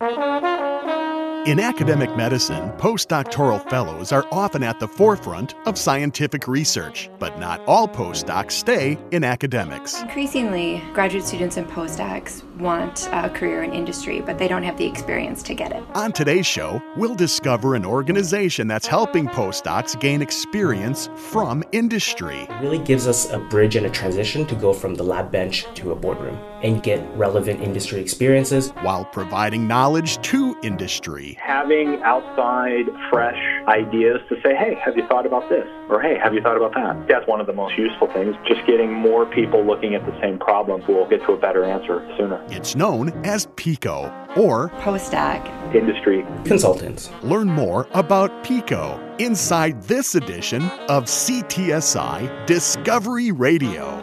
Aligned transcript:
In 0.00 1.58
academic 1.58 2.16
medicine, 2.16 2.70
postdoctoral 2.78 3.68
fellows 3.68 4.12
are 4.12 4.24
often 4.30 4.62
at 4.62 4.78
the 4.78 4.86
forefront 4.86 5.56
of 5.66 5.76
scientific 5.76 6.46
research, 6.46 7.10
but 7.18 7.40
not 7.40 7.60
all 7.66 7.88
postdocs 7.88 8.52
stay 8.52 8.96
in 9.10 9.24
academics. 9.24 10.00
Increasingly, 10.00 10.84
graduate 10.92 11.24
students 11.24 11.56
and 11.56 11.66
postdocs 11.66 12.44
want 12.58 13.08
a 13.10 13.28
career 13.28 13.64
in 13.64 13.72
industry, 13.72 14.20
but 14.20 14.38
they 14.38 14.46
don't 14.46 14.62
have 14.62 14.78
the 14.78 14.86
experience 14.86 15.42
to 15.42 15.54
get 15.54 15.72
it. 15.72 15.82
On 15.94 16.12
today's 16.12 16.46
show, 16.46 16.80
we'll 16.96 17.16
discover 17.16 17.74
an 17.74 17.84
organization 17.84 18.68
that's 18.68 18.86
helping 18.86 19.26
postdocs 19.26 19.98
gain 19.98 20.22
experience 20.22 21.08
from 21.16 21.64
industry. 21.72 22.46
It 22.48 22.62
really 22.62 22.78
gives 22.78 23.08
us 23.08 23.32
a 23.32 23.38
bridge 23.40 23.74
and 23.74 23.86
a 23.86 23.90
transition 23.90 24.46
to 24.46 24.54
go 24.54 24.72
from 24.72 24.94
the 24.94 25.02
lab 25.02 25.32
bench 25.32 25.66
to 25.74 25.90
a 25.90 25.96
boardroom 25.96 26.38
and 26.62 26.82
get 26.82 27.00
relevant 27.16 27.60
industry 27.60 28.00
experiences 28.00 28.70
while 28.82 29.04
providing 29.04 29.66
knowledge 29.66 30.20
to 30.22 30.56
industry 30.62 31.36
having 31.68 32.02
outside, 32.02 32.86
fresh 33.10 33.38
ideas 33.68 34.20
to 34.28 34.36
say, 34.42 34.54
hey, 34.54 34.74
have 34.84 34.96
you 34.96 35.06
thought 35.08 35.26
about 35.26 35.48
this? 35.48 35.66
Or 35.88 36.00
hey, 36.00 36.18
have 36.22 36.34
you 36.34 36.40
thought 36.40 36.56
about 36.56 36.72
that? 36.74 37.08
That's 37.08 37.26
one 37.26 37.40
of 37.40 37.46
the 37.46 37.52
most 37.52 37.76
useful 37.76 38.06
things. 38.12 38.34
Just 38.46 38.66
getting 38.66 38.92
more 38.92 39.26
people 39.26 39.64
looking 39.66 39.94
at 39.94 40.04
the 40.06 40.18
same 40.20 40.38
problems 40.38 40.86
will 40.86 41.08
get 41.08 41.20
to 41.26 41.32
a 41.32 41.36
better 41.36 41.64
answer 41.64 42.06
sooner. 42.16 42.44
It's 42.48 42.74
known 42.74 43.08
as 43.24 43.48
PICO 43.56 44.12
or 44.36 44.68
postdoc 44.80 45.74
industry 45.74 46.24
consultants. 46.44 47.10
Learn 47.22 47.48
more 47.48 47.88
about 47.92 48.44
PICO 48.44 49.16
inside 49.18 49.82
this 49.82 50.14
edition 50.14 50.62
of 50.88 51.04
CTSI 51.04 52.46
Discovery 52.46 53.32
Radio. 53.32 54.00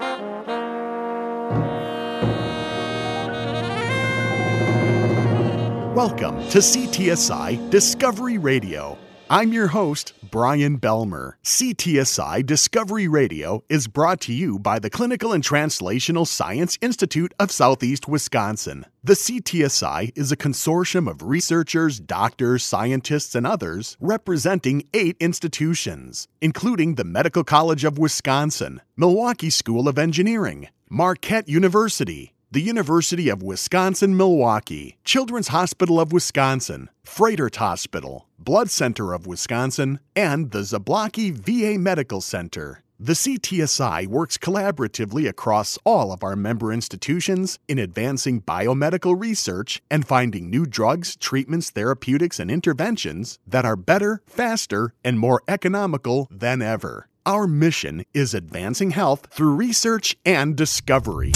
Welcome 5.95 6.35
to 6.49 6.57
CTSI 6.57 7.69
Discovery 7.69 8.37
Radio. 8.37 8.97
I'm 9.29 9.53
your 9.53 9.67
host, 9.67 10.11
Brian 10.29 10.77
Belmer. 10.77 11.35
CTSI 11.41 12.45
Discovery 12.45 13.07
Radio 13.07 13.63
is 13.69 13.87
brought 13.87 14.19
to 14.21 14.33
you 14.33 14.59
by 14.59 14.77
the 14.77 14.89
Clinical 14.89 15.31
and 15.31 15.41
Translational 15.41 16.27
Science 16.27 16.77
Institute 16.81 17.33
of 17.39 17.49
Southeast 17.49 18.09
Wisconsin. 18.09 18.85
The 19.05 19.13
CTSI 19.13 20.11
is 20.17 20.33
a 20.33 20.37
consortium 20.37 21.09
of 21.09 21.23
researchers, 21.23 22.01
doctors, 22.01 22.65
scientists, 22.65 23.33
and 23.33 23.47
others 23.47 23.95
representing 24.01 24.83
eight 24.93 25.15
institutions, 25.21 26.27
including 26.41 26.95
the 26.95 27.05
Medical 27.05 27.45
College 27.45 27.85
of 27.85 27.97
Wisconsin, 27.97 28.81
Milwaukee 28.97 29.49
School 29.49 29.87
of 29.87 29.97
Engineering, 29.97 30.67
Marquette 30.89 31.47
University, 31.47 32.34
the 32.55 32.61
University 32.61 33.27
of 33.27 33.43
Wisconsin 33.43 34.15
Milwaukee, 34.15 34.97
Children's 35.03 35.49
Hospital 35.49 35.99
of 35.99 36.13
Wisconsin, 36.13 36.89
Froedtert 37.05 37.57
Hospital, 37.57 38.29
Blood 38.39 38.69
Center 38.69 39.11
of 39.11 39.27
Wisconsin, 39.27 39.99
and 40.15 40.51
the 40.51 40.59
Zablocki 40.59 41.33
VA 41.33 41.77
Medical 41.77 42.21
Center. 42.21 42.81
The 42.97 43.11
CTSI 43.11 44.07
works 44.07 44.37
collaboratively 44.37 45.27
across 45.27 45.77
all 45.83 46.13
of 46.13 46.23
our 46.23 46.37
member 46.37 46.71
institutions 46.71 47.59
in 47.67 47.77
advancing 47.77 48.41
biomedical 48.41 49.19
research 49.19 49.81
and 49.91 50.07
finding 50.07 50.49
new 50.49 50.65
drugs, 50.65 51.17
treatments, 51.17 51.71
therapeutics, 51.71 52.39
and 52.39 52.49
interventions 52.49 53.37
that 53.45 53.65
are 53.65 53.75
better, 53.75 54.21
faster, 54.25 54.93
and 55.03 55.19
more 55.19 55.43
economical 55.49 56.29
than 56.31 56.61
ever. 56.61 57.09
Our 57.25 57.47
mission 57.47 58.05
is 58.13 58.33
advancing 58.33 58.91
health 58.91 59.27
through 59.29 59.55
research 59.55 60.15
and 60.25 60.55
discovery. 60.55 61.33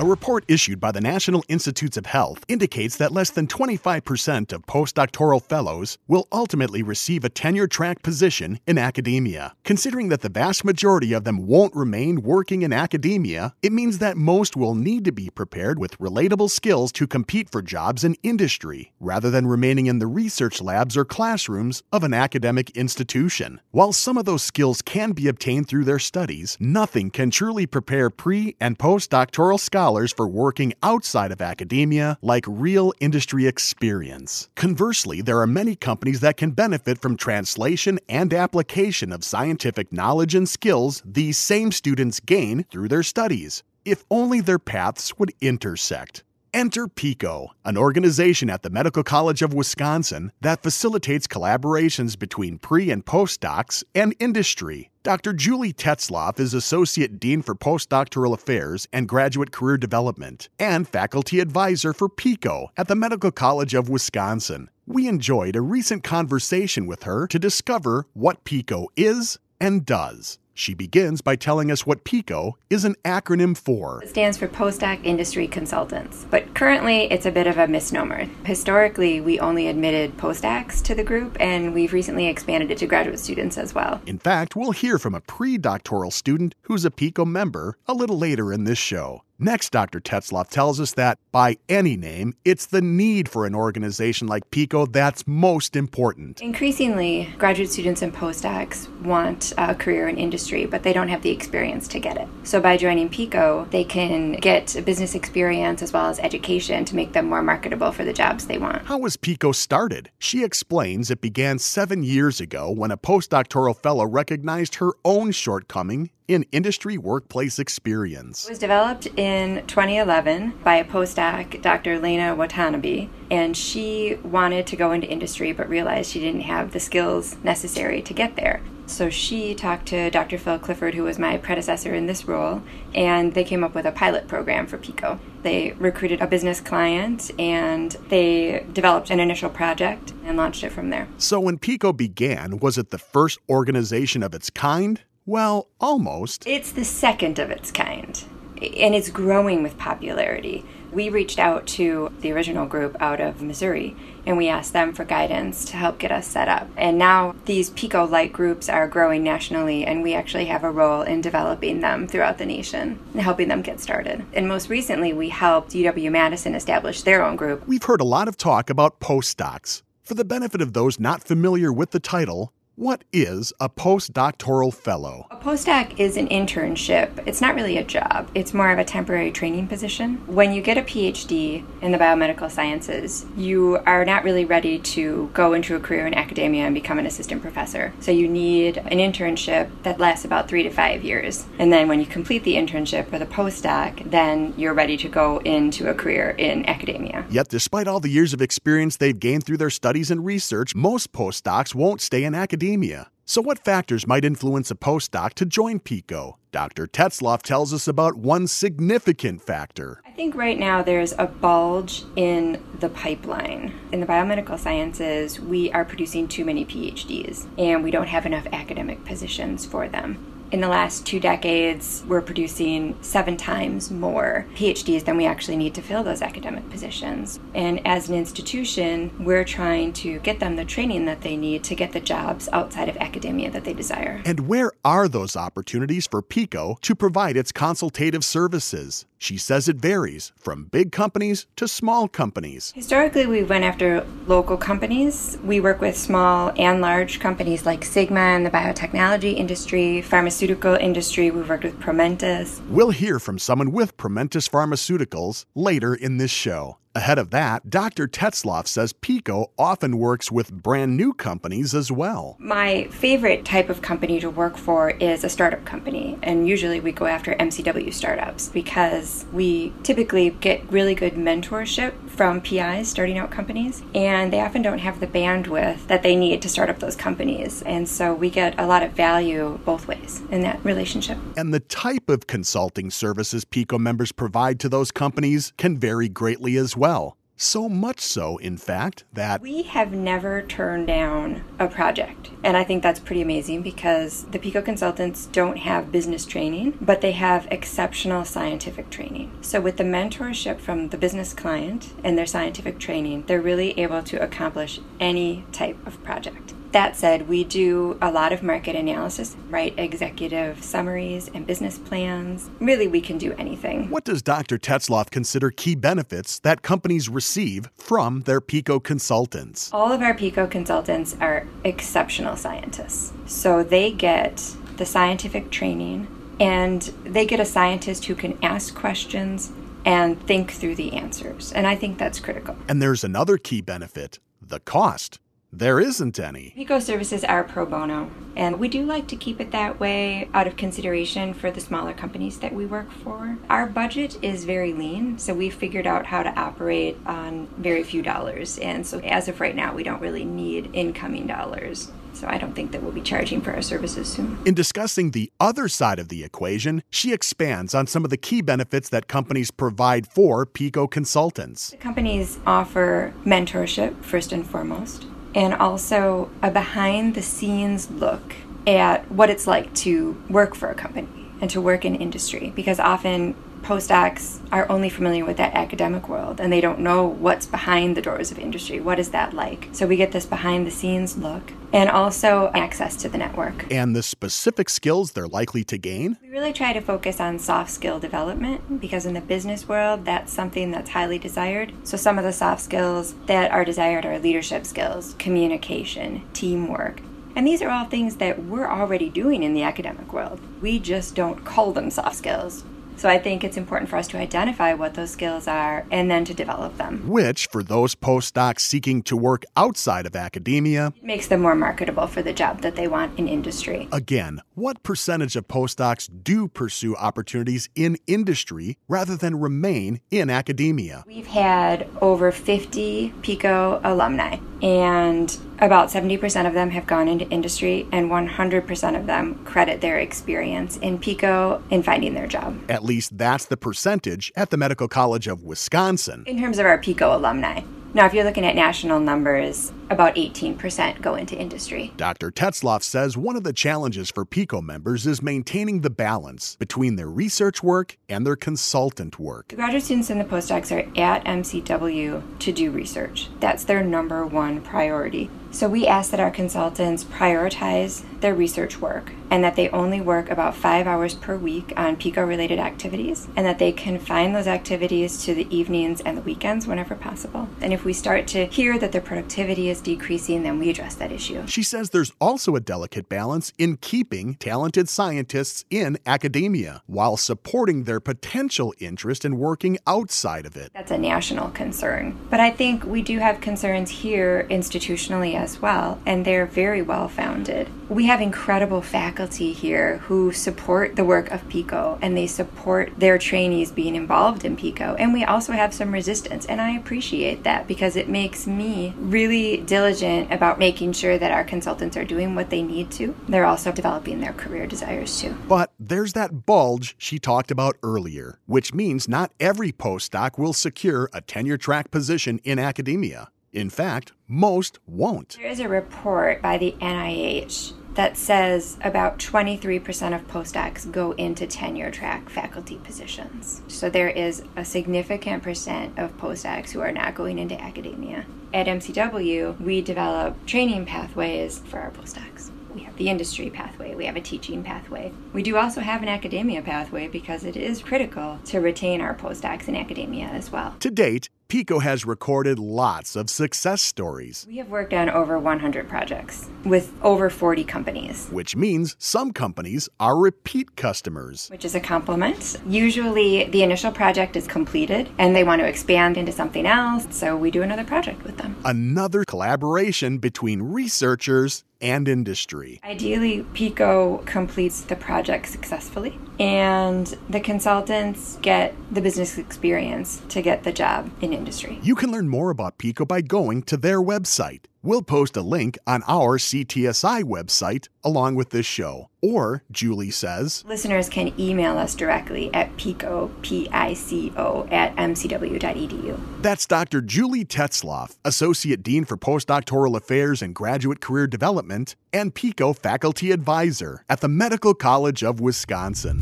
A 0.00 0.04
report 0.04 0.44
issued 0.46 0.78
by 0.78 0.92
the 0.92 1.00
National 1.00 1.42
Institutes 1.48 1.96
of 1.96 2.06
Health 2.06 2.44
indicates 2.46 2.96
that 2.98 3.10
less 3.10 3.30
than 3.30 3.48
25% 3.48 4.52
of 4.52 4.64
postdoctoral 4.64 5.42
fellows 5.42 5.98
will 6.06 6.28
ultimately 6.30 6.84
receive 6.84 7.24
a 7.24 7.28
tenure 7.28 7.66
track 7.66 8.04
position 8.04 8.60
in 8.64 8.78
academia. 8.78 9.56
Considering 9.64 10.08
that 10.10 10.20
the 10.20 10.28
vast 10.28 10.64
majority 10.64 11.12
of 11.12 11.24
them 11.24 11.48
won't 11.48 11.74
remain 11.74 12.22
working 12.22 12.62
in 12.62 12.72
academia, 12.72 13.54
it 13.60 13.72
means 13.72 13.98
that 13.98 14.16
most 14.16 14.54
will 14.54 14.76
need 14.76 15.04
to 15.04 15.10
be 15.10 15.30
prepared 15.30 15.80
with 15.80 15.98
relatable 15.98 16.48
skills 16.48 16.92
to 16.92 17.08
compete 17.08 17.50
for 17.50 17.60
jobs 17.60 18.04
in 18.04 18.14
industry, 18.22 18.92
rather 19.00 19.30
than 19.32 19.48
remaining 19.48 19.86
in 19.86 19.98
the 19.98 20.06
research 20.06 20.62
labs 20.62 20.96
or 20.96 21.04
classrooms 21.04 21.82
of 21.92 22.04
an 22.04 22.14
academic 22.14 22.70
institution. 22.76 23.60
While 23.72 23.92
some 23.92 24.16
of 24.16 24.26
those 24.26 24.44
skills 24.44 24.80
can 24.80 25.10
be 25.10 25.26
obtained 25.26 25.66
through 25.66 25.86
their 25.86 25.98
studies, 25.98 26.56
nothing 26.60 27.10
can 27.10 27.32
truly 27.32 27.66
prepare 27.66 28.10
pre 28.10 28.54
and 28.60 28.78
postdoctoral 28.78 29.58
scholars 29.58 29.87
for 30.12 30.28
working 30.28 30.74
outside 30.82 31.32
of 31.32 31.40
academia 31.40 32.18
like 32.20 32.44
real 32.46 32.92
industry 33.00 33.46
experience. 33.46 34.48
Conversely, 34.54 35.22
there 35.22 35.40
are 35.40 35.46
many 35.46 35.74
companies 35.74 36.20
that 36.20 36.36
can 36.36 36.50
benefit 36.50 36.98
from 36.98 37.16
translation 37.16 37.98
and 38.08 38.34
application 38.34 39.12
of 39.12 39.24
scientific 39.24 39.92
knowledge 39.92 40.34
and 40.34 40.48
skills 40.48 41.02
these 41.04 41.38
same 41.38 41.72
students 41.72 42.20
gain 42.20 42.64
through 42.70 42.88
their 42.88 43.02
studies, 43.02 43.62
if 43.84 44.04
only 44.10 44.40
their 44.40 44.58
paths 44.58 45.18
would 45.18 45.32
intersect. 45.40 46.22
Enter 46.58 46.88
PICO, 46.88 47.50
an 47.64 47.78
organization 47.78 48.50
at 48.50 48.62
the 48.62 48.68
Medical 48.68 49.04
College 49.04 49.42
of 49.42 49.54
Wisconsin 49.54 50.32
that 50.40 50.60
facilitates 50.60 51.28
collaborations 51.28 52.18
between 52.18 52.58
pre 52.58 52.90
and 52.90 53.06
postdocs 53.06 53.84
and 53.94 54.12
industry. 54.18 54.90
Dr. 55.04 55.34
Julie 55.34 55.72
Tetzloff 55.72 56.40
is 56.40 56.54
Associate 56.54 57.20
Dean 57.20 57.42
for 57.42 57.54
Postdoctoral 57.54 58.34
Affairs 58.34 58.88
and 58.92 59.08
Graduate 59.08 59.52
Career 59.52 59.76
Development 59.76 60.48
and 60.58 60.88
Faculty 60.88 61.38
Advisor 61.38 61.92
for 61.92 62.08
PICO 62.08 62.72
at 62.76 62.88
the 62.88 62.96
Medical 62.96 63.30
College 63.30 63.74
of 63.74 63.88
Wisconsin. 63.88 64.68
We 64.84 65.06
enjoyed 65.06 65.54
a 65.54 65.60
recent 65.60 66.02
conversation 66.02 66.88
with 66.88 67.04
her 67.04 67.28
to 67.28 67.38
discover 67.38 68.06
what 68.14 68.42
PICO 68.42 68.88
is 68.96 69.38
and 69.60 69.86
does. 69.86 70.40
She 70.58 70.74
begins 70.74 71.20
by 71.20 71.36
telling 71.36 71.70
us 71.70 71.86
what 71.86 72.02
PICO 72.02 72.58
is 72.68 72.84
an 72.84 72.96
acronym 73.04 73.56
for. 73.56 74.02
It 74.02 74.08
stands 74.08 74.36
for 74.36 74.48
Postdoc 74.48 75.04
Industry 75.04 75.46
Consultants, 75.46 76.26
but 76.32 76.52
currently 76.54 77.04
it's 77.12 77.26
a 77.26 77.30
bit 77.30 77.46
of 77.46 77.58
a 77.58 77.68
misnomer. 77.68 78.24
Historically, 78.44 79.20
we 79.20 79.38
only 79.38 79.68
admitted 79.68 80.16
postdocs 80.16 80.82
to 80.82 80.96
the 80.96 81.04
group, 81.04 81.36
and 81.38 81.72
we've 81.72 81.92
recently 81.92 82.26
expanded 82.26 82.72
it 82.72 82.78
to 82.78 82.88
graduate 82.88 83.20
students 83.20 83.56
as 83.56 83.72
well. 83.72 84.00
In 84.04 84.18
fact, 84.18 84.56
we'll 84.56 84.72
hear 84.72 84.98
from 84.98 85.14
a 85.14 85.20
pre 85.20 85.58
doctoral 85.58 86.10
student 86.10 86.56
who's 86.62 86.84
a 86.84 86.90
PICO 86.90 87.24
member 87.24 87.78
a 87.86 87.94
little 87.94 88.18
later 88.18 88.52
in 88.52 88.64
this 88.64 88.78
show. 88.78 89.22
Next, 89.40 89.70
Dr. 89.70 90.00
Tetzloff 90.00 90.50
tells 90.50 90.80
us 90.80 90.94
that, 90.94 91.16
by 91.30 91.58
any 91.68 91.96
name, 91.96 92.34
it's 92.44 92.66
the 92.66 92.82
need 92.82 93.28
for 93.28 93.46
an 93.46 93.54
organization 93.54 94.26
like 94.26 94.50
PICO 94.50 94.86
that's 94.86 95.28
most 95.28 95.76
important. 95.76 96.40
Increasingly, 96.40 97.32
graduate 97.38 97.70
students 97.70 98.02
and 98.02 98.12
postdocs 98.12 98.88
want 99.02 99.52
a 99.56 99.76
career 99.76 100.08
in 100.08 100.16
industry, 100.16 100.66
but 100.66 100.82
they 100.82 100.92
don't 100.92 101.06
have 101.06 101.22
the 101.22 101.30
experience 101.30 101.86
to 101.86 102.00
get 102.00 102.16
it. 102.16 102.26
So, 102.42 102.60
by 102.60 102.76
joining 102.76 103.10
PICO, 103.10 103.68
they 103.70 103.84
can 103.84 104.32
get 104.32 104.74
business 104.84 105.14
experience 105.14 105.82
as 105.82 105.92
well 105.92 106.06
as 106.06 106.18
education 106.18 106.84
to 106.86 106.96
make 106.96 107.12
them 107.12 107.26
more 107.26 107.42
marketable 107.42 107.92
for 107.92 108.04
the 108.04 108.12
jobs 108.12 108.48
they 108.48 108.58
want. 108.58 108.86
How 108.86 108.98
was 108.98 109.16
PICO 109.16 109.52
started? 109.52 110.10
She 110.18 110.42
explains 110.42 111.12
it 111.12 111.20
began 111.20 111.60
seven 111.60 112.02
years 112.02 112.40
ago 112.40 112.72
when 112.72 112.90
a 112.90 112.96
postdoctoral 112.96 113.76
fellow 113.76 114.04
recognized 114.04 114.74
her 114.76 114.94
own 115.04 115.30
shortcoming 115.30 116.10
in 116.28 116.44
industry 116.52 116.98
workplace 116.98 117.58
experience. 117.58 118.44
It 118.46 118.50
was 118.50 118.58
developed 118.58 119.06
in 119.16 119.66
2011 119.66 120.58
by 120.62 120.76
a 120.76 120.84
postdoc, 120.84 121.60
Dr. 121.62 121.98
Lena 121.98 122.36
Watanabe, 122.36 123.08
and 123.30 123.56
she 123.56 124.18
wanted 124.22 124.66
to 124.66 124.76
go 124.76 124.92
into 124.92 125.08
industry 125.08 125.52
but 125.52 125.68
realized 125.68 126.12
she 126.12 126.20
didn't 126.20 126.42
have 126.42 126.72
the 126.72 126.80
skills 126.80 127.36
necessary 127.42 128.02
to 128.02 128.12
get 128.12 128.36
there. 128.36 128.60
So 128.88 129.10
she 129.10 129.54
talked 129.54 129.86
to 129.88 130.10
Dr. 130.10 130.38
Phil 130.38 130.58
Clifford, 130.58 130.94
who 130.94 131.02
was 131.02 131.18
my 131.18 131.36
predecessor 131.36 131.94
in 131.94 132.06
this 132.06 132.26
role, 132.26 132.62
and 132.94 133.34
they 133.34 133.44
came 133.44 133.62
up 133.62 133.74
with 133.74 133.84
a 133.84 133.92
pilot 133.92 134.26
program 134.28 134.66
for 134.66 134.78
PICO. 134.78 135.20
They 135.42 135.72
recruited 135.72 136.22
a 136.22 136.26
business 136.26 136.60
client 136.60 137.30
and 137.38 137.92
they 138.08 138.64
developed 138.72 139.10
an 139.10 139.20
initial 139.20 139.50
project 139.50 140.14
and 140.24 140.38
launched 140.38 140.64
it 140.64 140.72
from 140.72 140.88
there. 140.88 141.06
So 141.18 141.38
when 141.38 141.58
PICO 141.58 141.92
began, 141.92 142.58
was 142.58 142.78
it 142.78 142.90
the 142.90 142.98
first 142.98 143.38
organization 143.48 144.22
of 144.22 144.34
its 144.34 144.48
kind? 144.48 145.02
Well, 145.28 145.68
almost. 145.78 146.46
It's 146.46 146.72
the 146.72 146.86
second 146.86 147.38
of 147.38 147.50
its 147.50 147.70
kind, 147.70 148.24
and 148.62 148.94
it's 148.94 149.10
growing 149.10 149.62
with 149.62 149.76
popularity. 149.76 150.64
We 150.90 151.10
reached 151.10 151.38
out 151.38 151.66
to 151.66 152.10
the 152.20 152.32
original 152.32 152.64
group 152.64 152.96
out 152.98 153.20
of 153.20 153.42
Missouri 153.42 153.94
and 154.24 154.38
we 154.38 154.48
asked 154.48 154.72
them 154.72 154.94
for 154.94 155.04
guidance 155.04 155.66
to 155.66 155.76
help 155.76 155.98
get 155.98 156.10
us 156.10 156.26
set 156.26 156.48
up. 156.48 156.70
And 156.78 156.96
now 156.96 157.34
these 157.44 157.68
PICO 157.68 158.06
Light 158.06 158.32
groups 158.32 158.70
are 158.70 158.88
growing 158.88 159.22
nationally, 159.22 159.84
and 159.84 160.02
we 160.02 160.14
actually 160.14 160.46
have 160.46 160.64
a 160.64 160.70
role 160.70 161.02
in 161.02 161.20
developing 161.20 161.80
them 161.80 162.08
throughout 162.08 162.38
the 162.38 162.46
nation 162.46 162.98
and 163.12 163.20
helping 163.20 163.48
them 163.48 163.60
get 163.60 163.80
started. 163.80 164.24
And 164.32 164.48
most 164.48 164.70
recently, 164.70 165.12
we 165.12 165.28
helped 165.28 165.72
UW 165.72 166.10
Madison 166.10 166.54
establish 166.54 167.02
their 167.02 167.22
own 167.22 167.36
group. 167.36 167.66
We've 167.68 167.82
heard 167.82 168.00
a 168.00 168.04
lot 168.04 168.28
of 168.28 168.38
talk 168.38 168.70
about 168.70 168.98
postdocs. 168.98 169.82
For 170.04 170.14
the 170.14 170.24
benefit 170.24 170.62
of 170.62 170.72
those 170.72 170.98
not 170.98 171.22
familiar 171.22 171.70
with 171.70 171.90
the 171.90 172.00
title, 172.00 172.54
What 172.78 173.02
is 173.12 173.52
a 173.58 173.68
postdoctoral 173.68 174.72
fellow? 174.72 175.26
A 175.32 175.36
postdoc 175.36 175.98
is 175.98 176.16
an 176.16 176.28
internship. 176.28 177.10
It's 177.26 177.40
not 177.40 177.56
really 177.56 177.76
a 177.76 177.82
job, 177.82 178.30
it's 178.36 178.54
more 178.54 178.70
of 178.70 178.78
a 178.78 178.84
temporary 178.84 179.32
training 179.32 179.66
position. 179.66 180.24
When 180.28 180.52
you 180.52 180.62
get 180.62 180.78
a 180.78 180.82
PhD 180.82 181.64
in 181.82 181.90
the 181.90 181.98
biomedical 181.98 182.48
sciences, 182.48 183.26
you 183.36 183.80
are 183.84 184.04
not 184.04 184.22
really 184.22 184.44
ready 184.44 184.78
to 184.94 185.28
go 185.34 185.54
into 185.54 185.74
a 185.74 185.80
career 185.80 186.06
in 186.06 186.14
academia 186.14 186.66
and 186.66 186.72
become 186.72 187.00
an 187.00 187.06
assistant 187.06 187.42
professor. 187.42 187.92
So 187.98 188.12
you 188.12 188.28
need 188.28 188.76
an 188.76 188.98
internship 188.98 189.70
that 189.82 189.98
lasts 189.98 190.24
about 190.24 190.46
three 190.46 190.62
to 190.62 190.70
five 190.70 191.02
years. 191.02 191.46
And 191.58 191.72
then 191.72 191.88
when 191.88 191.98
you 191.98 192.06
complete 192.06 192.44
the 192.44 192.54
internship 192.54 193.12
or 193.12 193.18
the 193.18 193.26
postdoc, 193.26 194.08
then 194.08 194.54
you're 194.56 194.72
ready 194.72 194.96
to 194.98 195.08
go 195.08 195.38
into 195.38 195.90
a 195.90 195.94
career 195.94 196.30
in 196.38 196.64
academia. 196.68 197.26
Yet, 197.28 197.48
despite 197.48 197.88
all 197.88 197.98
the 197.98 198.08
years 198.08 198.32
of 198.32 198.40
experience 198.40 198.98
they've 198.98 199.18
gained 199.18 199.42
through 199.42 199.56
their 199.56 199.68
studies 199.68 200.12
and 200.12 200.24
research, 200.24 200.76
most 200.76 201.10
postdocs 201.10 201.74
won't 201.74 202.00
stay 202.00 202.22
in 202.22 202.36
academia 202.36 202.67
academia. 202.68 203.10
So, 203.24 203.42
what 203.42 203.62
factors 203.62 204.06
might 204.06 204.24
influence 204.24 204.70
a 204.70 204.74
postdoc 204.74 205.34
to 205.34 205.44
join 205.44 205.80
PICO? 205.80 206.38
Dr. 206.50 206.86
Tetzloff 206.86 207.42
tells 207.42 207.74
us 207.74 207.86
about 207.86 208.16
one 208.16 208.46
significant 208.46 209.42
factor. 209.42 210.00
I 210.06 210.12
think 210.12 210.34
right 210.34 210.58
now 210.58 210.82
there's 210.82 211.12
a 211.18 211.26
bulge 211.26 212.04
in 212.16 212.62
the 212.80 212.88
pipeline. 212.88 213.74
In 213.92 214.00
the 214.00 214.06
biomedical 214.06 214.58
sciences, 214.58 215.38
we 215.38 215.70
are 215.72 215.84
producing 215.84 216.26
too 216.26 216.46
many 216.46 216.64
PhDs, 216.64 217.46
and 217.58 217.84
we 217.84 217.90
don't 217.90 218.08
have 218.08 218.24
enough 218.24 218.46
academic 218.50 219.04
positions 219.04 219.66
for 219.66 219.88
them 219.88 220.37
in 220.50 220.60
the 220.60 220.68
last 220.68 221.04
two 221.04 221.20
decades, 221.20 222.02
we're 222.06 222.22
producing 222.22 222.96
seven 223.02 223.36
times 223.36 223.90
more 223.90 224.46
PhDs 224.54 225.04
than 225.04 225.16
we 225.16 225.26
actually 225.26 225.56
need 225.56 225.74
to 225.74 225.82
fill 225.82 226.02
those 226.02 226.22
academic 226.22 226.68
positions. 226.70 227.38
And 227.54 227.86
as 227.86 228.08
an 228.08 228.14
institution, 228.14 229.12
we're 229.24 229.44
trying 229.44 229.92
to 229.94 230.18
get 230.20 230.40
them 230.40 230.56
the 230.56 230.64
training 230.64 231.04
that 231.04 231.20
they 231.20 231.36
need 231.36 231.64
to 231.64 231.74
get 231.74 231.92
the 231.92 232.00
jobs 232.00 232.48
outside 232.52 232.88
of 232.88 232.96
academia 232.96 233.50
that 233.50 233.64
they 233.64 233.74
desire. 233.74 234.22
And 234.24 234.40
where 234.48 234.72
are 234.84 235.08
those 235.08 235.36
opportunities 235.36 236.06
for 236.06 236.22
PICO 236.22 236.78
to 236.82 236.94
provide 236.94 237.36
its 237.36 237.52
consultative 237.52 238.24
services? 238.24 239.06
She 239.18 239.36
says 239.36 239.68
it 239.68 239.76
varies 239.76 240.32
from 240.38 240.64
big 240.64 240.92
companies 240.92 241.46
to 241.56 241.66
small 241.66 242.08
companies. 242.08 242.72
Historically, 242.74 243.26
we 243.26 243.42
went 243.42 243.64
after 243.64 244.06
local 244.26 244.56
companies. 244.56 245.38
We 245.42 245.60
work 245.60 245.80
with 245.80 245.96
small 245.96 246.52
and 246.56 246.80
large 246.80 247.18
companies 247.18 247.66
like 247.66 247.84
Sigma 247.84 248.36
in 248.36 248.44
the 248.44 248.50
biotechnology 248.50 249.36
industry, 249.36 250.02
pharmaceutical 250.02 250.74
industry. 250.74 251.30
We've 251.30 251.48
worked 251.48 251.64
with 251.64 251.80
Promentis. 251.80 252.66
We'll 252.68 252.90
hear 252.90 253.18
from 253.18 253.38
someone 253.38 253.72
with 253.72 253.96
Promentis 253.96 254.48
Pharmaceuticals 254.48 255.44
later 255.54 255.94
in 255.94 256.18
this 256.18 256.30
show. 256.30 256.78
Ahead 256.98 257.20
of 257.20 257.30
that, 257.30 257.70
Dr. 257.70 258.08
Tetzloff 258.08 258.66
says 258.66 258.92
PICO 258.92 259.52
often 259.56 259.98
works 259.98 260.32
with 260.32 260.50
brand 260.50 260.96
new 260.96 261.12
companies 261.12 261.72
as 261.72 261.92
well. 261.92 262.34
My 262.40 262.88
favorite 262.90 263.44
type 263.44 263.68
of 263.68 263.82
company 263.82 264.18
to 264.18 264.28
work 264.28 264.56
for 264.56 264.90
is 264.90 265.22
a 265.22 265.28
startup 265.28 265.64
company, 265.64 266.18
and 266.24 266.48
usually 266.48 266.80
we 266.80 266.90
go 266.90 267.06
after 267.06 267.36
MCW 267.36 267.94
startups 267.94 268.48
because 268.48 269.26
we 269.32 269.72
typically 269.84 270.30
get 270.30 270.68
really 270.72 270.96
good 270.96 271.12
mentorship 271.12 271.92
from 272.08 272.40
PIs 272.40 272.88
starting 272.88 273.16
out 273.16 273.30
companies, 273.30 273.84
and 273.94 274.32
they 274.32 274.40
often 274.40 274.60
don't 274.60 274.80
have 274.80 274.98
the 274.98 275.06
bandwidth 275.06 275.86
that 275.86 276.02
they 276.02 276.16
need 276.16 276.42
to 276.42 276.48
start 276.48 276.68
up 276.68 276.80
those 276.80 276.96
companies. 276.96 277.62
And 277.62 277.88
so 277.88 278.12
we 278.12 278.28
get 278.28 278.58
a 278.58 278.66
lot 278.66 278.82
of 278.82 278.90
value 278.90 279.60
both 279.64 279.86
ways 279.86 280.20
in 280.32 280.40
that 280.40 280.58
relationship. 280.64 281.16
And 281.36 281.54
the 281.54 281.60
type 281.60 282.08
of 282.08 282.26
consulting 282.26 282.90
services 282.90 283.44
PICO 283.44 283.78
members 283.78 284.10
provide 284.10 284.58
to 284.58 284.68
those 284.68 284.90
companies 284.90 285.52
can 285.58 285.78
vary 285.78 286.08
greatly 286.08 286.56
as 286.56 286.76
well 286.76 286.87
well. 286.88 287.18
So 287.36 287.68
much 287.68 288.00
so, 288.00 288.38
in 288.38 288.56
fact, 288.56 289.04
that 289.12 289.40
we 289.40 289.62
have 289.62 289.92
never 289.92 290.42
turned 290.42 290.88
down 290.88 291.44
a 291.58 291.68
project. 291.68 292.30
And 292.42 292.56
I 292.56 292.64
think 292.64 292.82
that's 292.82 292.98
pretty 292.98 293.22
amazing 293.22 293.62
because 293.62 294.24
the 294.32 294.40
PICO 294.40 294.62
consultants 294.62 295.26
don't 295.26 295.58
have 295.58 295.92
business 295.92 296.26
training, 296.26 296.78
but 296.80 297.00
they 297.00 297.12
have 297.12 297.46
exceptional 297.50 298.24
scientific 298.24 298.90
training. 298.90 299.30
So, 299.40 299.60
with 299.60 299.76
the 299.76 299.84
mentorship 299.84 300.58
from 300.58 300.88
the 300.88 300.98
business 300.98 301.32
client 301.32 301.92
and 302.02 302.18
their 302.18 302.26
scientific 302.26 302.80
training, 302.80 303.24
they're 303.26 303.48
really 303.50 303.78
able 303.78 304.02
to 304.02 304.20
accomplish 304.20 304.80
any 304.98 305.44
type 305.52 305.78
of 305.86 306.02
project. 306.02 306.54
That 306.78 306.94
said, 306.94 307.28
we 307.28 307.42
do 307.42 307.98
a 308.00 308.12
lot 308.12 308.32
of 308.32 308.44
market 308.44 308.76
analysis, 308.76 309.36
write 309.50 309.76
executive 309.76 310.62
summaries 310.62 311.28
and 311.34 311.44
business 311.44 311.76
plans. 311.76 312.48
Really, 312.60 312.86
we 312.86 313.00
can 313.00 313.18
do 313.18 313.32
anything. 313.32 313.90
What 313.90 314.04
does 314.04 314.22
Dr. 314.22 314.58
Tetzloff 314.58 315.10
consider 315.10 315.50
key 315.50 315.74
benefits 315.74 316.38
that 316.38 316.62
companies 316.62 317.08
receive 317.08 317.68
from 317.76 318.20
their 318.20 318.40
PICO 318.40 318.78
consultants? 318.78 319.70
All 319.72 319.90
of 319.90 320.02
our 320.02 320.14
PICO 320.14 320.46
consultants 320.46 321.16
are 321.20 321.48
exceptional 321.64 322.36
scientists. 322.36 323.12
So 323.26 323.64
they 323.64 323.90
get 323.90 324.36
the 324.76 324.86
scientific 324.86 325.50
training 325.50 326.06
and 326.38 326.82
they 327.02 327.26
get 327.26 327.40
a 327.40 327.44
scientist 327.44 328.04
who 328.04 328.14
can 328.14 328.38
ask 328.40 328.72
questions 328.72 329.50
and 329.84 330.24
think 330.28 330.52
through 330.52 330.76
the 330.76 330.92
answers. 330.92 331.52
And 331.52 331.66
I 331.66 331.74
think 331.74 331.98
that's 331.98 332.20
critical. 332.20 332.54
And 332.68 332.80
there's 332.80 333.02
another 333.02 333.36
key 333.36 333.62
benefit 333.62 334.20
the 334.40 334.60
cost. 334.60 335.18
There 335.50 335.80
isn't 335.80 336.20
any. 336.20 336.52
PICO 336.54 336.78
services 336.78 337.24
are 337.24 337.42
pro 337.42 337.64
bono, 337.64 338.10
and 338.36 338.60
we 338.60 338.68
do 338.68 338.84
like 338.84 339.08
to 339.08 339.16
keep 339.16 339.40
it 339.40 339.50
that 339.50 339.80
way 339.80 340.28
out 340.34 340.46
of 340.46 340.56
consideration 340.56 341.32
for 341.32 341.50
the 341.50 341.60
smaller 341.60 341.94
companies 341.94 342.38
that 342.40 342.54
we 342.54 342.66
work 342.66 342.92
for. 342.92 343.38
Our 343.48 343.66
budget 343.66 344.18
is 344.22 344.44
very 344.44 344.74
lean, 344.74 345.18
so 345.18 345.32
we 345.32 345.48
figured 345.48 345.86
out 345.86 346.04
how 346.04 346.22
to 346.22 346.38
operate 346.38 346.98
on 347.06 347.48
very 347.56 347.82
few 347.82 348.02
dollars, 348.02 348.58
and 348.58 348.86
so 348.86 349.00
as 349.00 349.26
of 349.26 349.40
right 349.40 349.56
now, 349.56 349.74
we 349.74 349.82
don't 349.82 350.02
really 350.02 350.24
need 350.24 350.68
incoming 350.74 351.26
dollars. 351.26 351.90
So 352.12 352.26
I 352.28 352.36
don't 352.36 352.52
think 352.54 352.72
that 352.72 352.82
we'll 352.82 352.92
be 352.92 353.00
charging 353.00 353.40
for 353.40 353.52
our 353.52 353.62
services 353.62 354.06
soon. 354.06 354.38
In 354.44 354.52
discussing 354.52 355.12
the 355.12 355.32
other 355.40 355.66
side 355.68 355.98
of 355.98 356.08
the 356.08 356.24
equation, 356.24 356.82
she 356.90 357.12
expands 357.12 357.74
on 357.74 357.86
some 357.86 358.04
of 358.04 358.10
the 358.10 358.16
key 358.16 358.42
benefits 358.42 358.90
that 358.90 359.08
companies 359.08 359.50
provide 359.50 360.06
for 360.06 360.44
PICO 360.44 360.86
consultants. 360.88 361.70
The 361.70 361.78
companies 361.78 362.38
offer 362.46 363.14
mentorship, 363.24 364.04
first 364.04 364.32
and 364.32 364.46
foremost 364.46 365.06
and 365.34 365.54
also 365.54 366.30
a 366.42 366.50
behind 366.50 367.14
the 367.14 367.22
scenes 367.22 367.90
look 367.90 368.36
at 368.66 369.10
what 369.10 369.30
it's 369.30 369.46
like 369.46 369.72
to 369.74 370.20
work 370.28 370.54
for 370.54 370.70
a 370.70 370.74
company 370.74 371.08
and 371.40 371.50
to 371.50 371.60
work 371.60 371.84
in 371.84 371.94
industry 371.94 372.52
because 372.54 372.78
often 372.80 373.34
postdocs 373.68 374.40
are 374.50 374.66
only 374.70 374.88
familiar 374.88 375.26
with 375.26 375.36
that 375.36 375.52
academic 375.52 376.08
world 376.08 376.40
and 376.40 376.50
they 376.50 376.60
don't 376.60 376.78
know 376.78 377.04
what's 377.06 377.44
behind 377.44 377.94
the 377.94 378.00
doors 378.00 378.30
of 378.30 378.38
industry. 378.38 378.80
What 378.80 378.98
is 378.98 379.10
that 379.10 379.34
like? 379.34 379.68
So 379.72 379.86
we 379.86 379.96
get 379.96 380.10
this 380.10 380.24
behind 380.24 380.66
the 380.66 380.70
scenes 380.70 381.18
look 381.18 381.52
and 381.74 381.90
also 381.90 382.50
access 382.54 382.96
to 382.96 383.10
the 383.10 383.18
network. 383.18 383.70
And 383.70 383.94
the 383.94 384.02
specific 384.02 384.70
skills 384.70 385.12
they're 385.12 385.28
likely 385.28 385.64
to 385.64 385.76
gain? 385.76 386.16
We 386.22 386.30
really 386.30 386.54
try 386.54 386.72
to 386.72 386.80
focus 386.80 387.20
on 387.20 387.38
soft 387.38 387.70
skill 387.70 388.00
development 388.00 388.80
because 388.80 389.04
in 389.04 389.12
the 389.12 389.20
business 389.20 389.68
world, 389.68 390.06
that's 390.06 390.32
something 390.32 390.70
that's 390.70 390.88
highly 390.88 391.18
desired. 391.18 391.74
So 391.84 391.98
some 391.98 392.16
of 392.16 392.24
the 392.24 392.32
soft 392.32 392.62
skills 392.62 393.16
that 393.26 393.50
are 393.50 393.66
desired 393.66 394.06
are 394.06 394.18
leadership 394.18 394.64
skills, 394.64 395.14
communication, 395.18 396.22
teamwork. 396.32 397.02
And 397.36 397.46
these 397.46 397.60
are 397.60 397.68
all 397.68 397.84
things 397.84 398.16
that 398.16 398.44
we're 398.44 398.66
already 398.66 399.10
doing 399.10 399.42
in 399.42 399.52
the 399.52 399.62
academic 399.62 400.10
world. 400.10 400.40
We 400.62 400.78
just 400.78 401.14
don't 401.14 401.44
call 401.44 401.72
them 401.72 401.90
soft 401.90 402.16
skills. 402.16 402.64
So 402.98 403.08
I 403.08 403.20
think 403.20 403.44
it's 403.44 403.56
important 403.56 403.88
for 403.88 403.96
us 403.96 404.08
to 404.08 404.18
identify 404.18 404.74
what 404.74 404.94
those 404.94 405.12
skills 405.12 405.46
are 405.46 405.86
and 405.92 406.10
then 406.10 406.24
to 406.24 406.34
develop 406.34 406.76
them. 406.78 407.08
Which, 407.08 407.46
for 407.46 407.62
those 407.62 407.94
postdocs 407.94 408.60
seeking 408.60 409.02
to 409.04 409.16
work 409.16 409.44
outside 409.56 410.04
of 410.04 410.16
academia, 410.16 410.92
makes 411.00 411.28
them 411.28 411.40
more 411.40 411.54
marketable 411.54 412.08
for 412.08 412.22
the 412.22 412.32
job 412.32 412.60
that 412.62 412.74
they 412.74 412.88
want 412.88 413.16
in 413.16 413.28
industry. 413.28 413.88
Again, 413.92 414.42
what 414.54 414.82
percentage 414.82 415.36
of 415.36 415.46
postdocs 415.46 416.10
do 416.24 416.48
pursue 416.48 416.96
opportunities 416.96 417.68
in 417.76 417.98
industry 418.08 418.78
rather 418.88 419.16
than 419.16 419.38
remain 419.38 420.00
in 420.10 420.28
academia? 420.28 421.04
We've 421.06 421.28
had 421.28 421.88
over 422.00 422.32
50 422.32 423.14
PICO 423.22 423.80
alumni, 423.84 424.38
and 424.60 425.38
about 425.60 425.88
70% 425.88 426.46
of 426.46 426.54
them 426.54 426.70
have 426.70 426.86
gone 426.86 427.08
into 427.08 427.28
industry, 427.28 427.86
and 427.92 428.10
100% 428.10 428.98
of 428.98 429.06
them 429.06 429.44
credit 429.44 429.80
their 429.80 429.98
experience 429.98 430.76
in 430.78 430.98
PICO 430.98 431.62
in 431.70 431.82
finding 431.82 432.14
their 432.14 432.26
job. 432.26 432.58
At 432.68 432.84
least 432.84 433.18
that's 433.18 433.46
the 433.46 433.56
percentage 433.56 434.32
at 434.36 434.50
the 434.50 434.56
Medical 434.56 434.88
College 434.88 435.26
of 435.26 435.42
Wisconsin. 435.42 436.24
In 436.26 436.38
terms 436.38 436.58
of 436.58 436.66
our 436.66 436.78
PICO 436.78 437.16
alumni. 437.16 437.62
Now, 437.94 438.04
if 438.04 438.12
you're 438.12 438.24
looking 438.24 438.44
at 438.44 438.54
national 438.54 439.00
numbers, 439.00 439.72
about 439.88 440.16
18% 440.16 441.00
go 441.00 441.14
into 441.14 441.34
industry. 441.34 441.90
Dr. 441.96 442.30
Tetzloff 442.30 442.82
says 442.82 443.16
one 443.16 443.34
of 443.34 443.44
the 443.44 443.52
challenges 443.54 444.10
for 444.10 444.26
PICO 444.26 444.60
members 444.60 445.06
is 445.06 445.22
maintaining 445.22 445.80
the 445.80 445.88
balance 445.88 446.56
between 446.56 446.96
their 446.96 447.08
research 447.08 447.62
work 447.62 447.96
and 448.06 448.26
their 448.26 448.36
consultant 448.36 449.18
work. 449.18 449.48
The 449.48 449.56
graduate 449.56 449.84
students 449.84 450.10
and 450.10 450.20
the 450.20 450.26
postdocs 450.26 450.70
are 450.70 450.86
at 451.00 451.24
MCW 451.24 452.38
to 452.38 452.52
do 452.52 452.70
research. 452.70 453.28
That's 453.40 453.64
their 453.64 453.82
number 453.82 454.26
one 454.26 454.60
priority. 454.60 455.30
So 455.50 455.68
we 455.68 455.86
ask 455.86 456.10
that 456.10 456.20
our 456.20 456.30
consultants 456.30 457.04
prioritize 457.04 458.04
their 458.20 458.34
research 458.34 458.80
work 458.80 459.12
and 459.30 459.44
that 459.44 459.56
they 459.56 459.68
only 459.70 460.00
work 460.00 460.30
about 460.30 460.54
five 460.54 460.86
hours 460.86 461.14
per 461.14 461.36
week 461.36 461.72
on 461.76 461.96
PICO 461.96 462.24
related 462.24 462.58
activities 462.58 463.28
and 463.36 463.46
that 463.46 463.58
they 463.58 463.72
confine 463.72 464.32
those 464.32 464.46
activities 464.46 465.22
to 465.24 465.34
the 465.34 465.54
evenings 465.54 466.00
and 466.00 466.16
the 466.16 466.22
weekends 466.22 466.66
whenever 466.66 466.94
possible. 466.94 467.48
And 467.60 467.72
if 467.72 467.84
we 467.84 467.92
start 467.92 468.26
to 468.28 468.46
hear 468.46 468.78
that 468.78 468.92
their 468.92 469.00
productivity 469.00 469.68
is 469.68 469.80
decreasing, 469.80 470.42
then 470.42 470.58
we 470.58 470.70
address 470.70 470.94
that 470.96 471.12
issue. 471.12 471.46
She 471.46 471.62
says 471.62 471.90
there's 471.90 472.12
also 472.20 472.56
a 472.56 472.60
delicate 472.60 473.08
balance 473.08 473.52
in 473.58 473.76
keeping 473.78 474.34
talented 474.34 474.88
scientists 474.88 475.64
in 475.70 475.98
academia 476.06 476.82
while 476.86 477.16
supporting 477.16 477.84
their 477.84 478.00
potential 478.00 478.74
interest 478.78 479.24
in 479.24 479.38
working 479.38 479.78
outside 479.86 480.46
of 480.46 480.56
it. 480.56 480.72
That's 480.74 480.90
a 480.90 480.98
national 480.98 481.50
concern. 481.50 482.18
But 482.30 482.40
I 482.40 482.50
think 482.50 482.84
we 482.84 483.02
do 483.02 483.18
have 483.18 483.40
concerns 483.40 483.90
here 483.90 484.46
institutionally 484.50 485.34
as 485.34 485.47
well, 485.62 485.98
and 486.04 486.24
they're 486.24 486.46
very 486.46 486.82
well 486.82 487.08
founded. 487.08 487.68
We 487.88 488.04
have 488.06 488.20
incredible 488.20 488.82
faculty 488.82 489.54
here 489.54 489.98
who 489.98 490.30
support 490.32 490.96
the 490.96 491.04
work 491.04 491.30
of 491.30 491.48
PICO 491.48 491.98
and 492.02 492.14
they 492.14 492.26
support 492.26 492.92
their 492.98 493.16
trainees 493.16 493.70
being 493.70 493.94
involved 493.94 494.44
in 494.44 494.56
PICO. 494.56 494.94
And 494.98 495.14
we 495.14 495.24
also 495.24 495.52
have 495.52 495.72
some 495.72 495.92
resistance, 495.92 496.44
and 496.44 496.60
I 496.60 496.72
appreciate 496.72 497.44
that 497.44 497.66
because 497.66 497.96
it 497.96 498.08
makes 498.08 498.46
me 498.46 498.92
really 498.98 499.56
diligent 499.58 500.30
about 500.30 500.58
making 500.58 500.92
sure 500.92 501.16
that 501.16 501.32
our 501.32 501.44
consultants 501.44 501.96
are 501.96 502.04
doing 502.04 502.34
what 502.34 502.50
they 502.50 502.62
need 502.62 502.90
to. 502.92 503.14
They're 503.28 503.46
also 503.46 503.72
developing 503.72 504.20
their 504.20 504.34
career 504.34 504.66
desires 504.66 505.18
too. 505.18 505.34
But 505.48 505.72
there's 505.80 506.12
that 506.12 506.44
bulge 506.44 506.94
she 506.98 507.18
talked 507.18 507.50
about 507.50 507.78
earlier, 507.82 508.38
which 508.46 508.74
means 508.74 509.08
not 509.08 509.32
every 509.40 509.72
postdoc 509.72 510.38
will 510.38 510.52
secure 510.52 511.08
a 511.14 511.20
tenure 511.20 511.56
track 511.56 511.90
position 511.90 512.38
in 512.44 512.58
academia. 512.58 513.30
In 513.52 513.70
fact, 513.70 514.12
most 514.26 514.78
won't. 514.86 515.36
There 515.40 515.50
is 515.50 515.60
a 515.60 515.68
report 515.68 516.42
by 516.42 516.58
the 516.58 516.76
NIH 516.80 517.72
that 517.94 518.16
says 518.16 518.76
about 518.82 519.18
23% 519.18 520.14
of 520.14 520.28
postdocs 520.28 520.90
go 520.90 521.12
into 521.12 521.46
tenure 521.46 521.90
track 521.90 522.28
faculty 522.28 522.76
positions. 522.76 523.62
So 523.66 523.90
there 523.90 524.08
is 524.08 524.44
a 524.54 524.64
significant 524.64 525.42
percent 525.42 525.98
of 525.98 526.16
postdocs 526.16 526.70
who 526.70 526.80
are 526.80 526.92
not 526.92 527.14
going 527.14 527.38
into 527.38 527.60
academia. 527.60 528.24
At 528.54 528.66
MCW, 528.66 529.60
we 529.60 529.80
develop 529.80 530.46
training 530.46 530.86
pathways 530.86 531.58
for 531.58 531.80
our 531.80 531.90
postdocs. 531.90 532.50
We 532.72 532.82
have 532.82 532.96
the 532.96 533.08
industry 533.08 533.50
pathway, 533.50 533.96
we 533.96 534.06
have 534.06 534.14
a 534.14 534.20
teaching 534.20 534.62
pathway. 534.62 535.10
We 535.32 535.42
do 535.42 535.56
also 535.56 535.80
have 535.80 536.02
an 536.02 536.08
academia 536.08 536.62
pathway 536.62 537.08
because 537.08 537.42
it 537.42 537.56
is 537.56 537.82
critical 537.82 538.38
to 538.44 538.60
retain 538.60 539.00
our 539.00 539.16
postdocs 539.16 539.66
in 539.66 539.74
academia 539.74 540.26
as 540.26 540.52
well. 540.52 540.76
To 540.78 540.90
date, 540.90 541.30
PICO 541.48 541.78
has 541.78 542.04
recorded 542.04 542.58
lots 542.58 543.16
of 543.16 543.30
success 543.30 543.80
stories. 543.80 544.44
We 544.46 544.58
have 544.58 544.68
worked 544.68 544.92
on 544.92 545.08
over 545.08 545.38
100 545.38 545.88
projects 545.88 546.46
with 546.66 546.92
over 547.02 547.30
40 547.30 547.64
companies. 547.64 548.28
Which 548.28 548.54
means 548.54 548.96
some 548.98 549.32
companies 549.32 549.88
are 549.98 550.18
repeat 550.18 550.76
customers. 550.76 551.48
Which 551.48 551.64
is 551.64 551.74
a 551.74 551.80
compliment. 551.80 552.58
Usually 552.66 553.44
the 553.44 553.62
initial 553.62 553.90
project 553.90 554.36
is 554.36 554.46
completed 554.46 555.08
and 555.16 555.34
they 555.34 555.42
want 555.42 555.62
to 555.62 555.66
expand 555.66 556.18
into 556.18 556.32
something 556.32 556.66
else, 556.66 557.06
so 557.08 557.34
we 557.34 557.50
do 557.50 557.62
another 557.62 557.84
project 557.84 558.24
with 558.24 558.36
them. 558.36 558.54
Another 558.66 559.24
collaboration 559.24 560.18
between 560.18 560.60
researchers 560.60 561.64
and 561.80 562.08
industry. 562.08 562.80
Ideally, 562.84 563.44
PICO 563.54 564.18
completes 564.26 564.80
the 564.82 564.96
project 564.96 565.48
successfully, 565.48 566.18
and 566.38 567.16
the 567.28 567.40
consultants 567.40 568.38
get 568.42 568.74
the 568.92 569.00
business 569.00 569.38
experience 569.38 570.22
to 570.28 570.42
get 570.42 570.64
the 570.64 570.72
job 570.72 571.10
in 571.20 571.32
industry. 571.32 571.78
You 571.82 571.94
can 571.94 572.10
learn 572.10 572.28
more 572.28 572.50
about 572.50 572.78
PICO 572.78 573.04
by 573.04 573.20
going 573.20 573.62
to 573.64 573.76
their 573.76 574.00
website. 574.00 574.64
We'll 574.80 575.02
post 575.02 575.36
a 575.36 575.42
link 575.42 575.76
on 575.88 576.04
our 576.06 576.38
CTSI 576.38 577.24
website 577.24 577.88
along 578.04 578.36
with 578.36 578.50
this 578.50 578.64
show. 578.64 579.10
Or, 579.20 579.64
Julie 579.72 580.12
says, 580.12 580.64
listeners 580.68 581.08
can 581.08 581.34
email 581.40 581.76
us 581.76 581.96
directly 581.96 582.54
at 582.54 582.76
pico, 582.76 583.28
P-I-C-O, 583.42 584.68
at 584.70 584.94
mcw.edu. 584.94 586.20
That's 586.42 586.66
Dr. 586.66 587.00
Julie 587.00 587.44
Tetzloff, 587.44 588.18
Associate 588.24 588.80
Dean 588.80 589.04
for 589.04 589.16
Postdoctoral 589.16 589.96
Affairs 589.96 590.42
and 590.42 590.54
Graduate 590.54 591.00
Career 591.00 591.26
Development, 591.26 591.96
and 592.12 592.32
PICO 592.32 592.72
Faculty 592.72 593.32
Advisor 593.32 594.04
at 594.08 594.20
the 594.20 594.28
Medical 594.28 594.74
College 594.74 595.24
of 595.24 595.40
Wisconsin. 595.40 596.20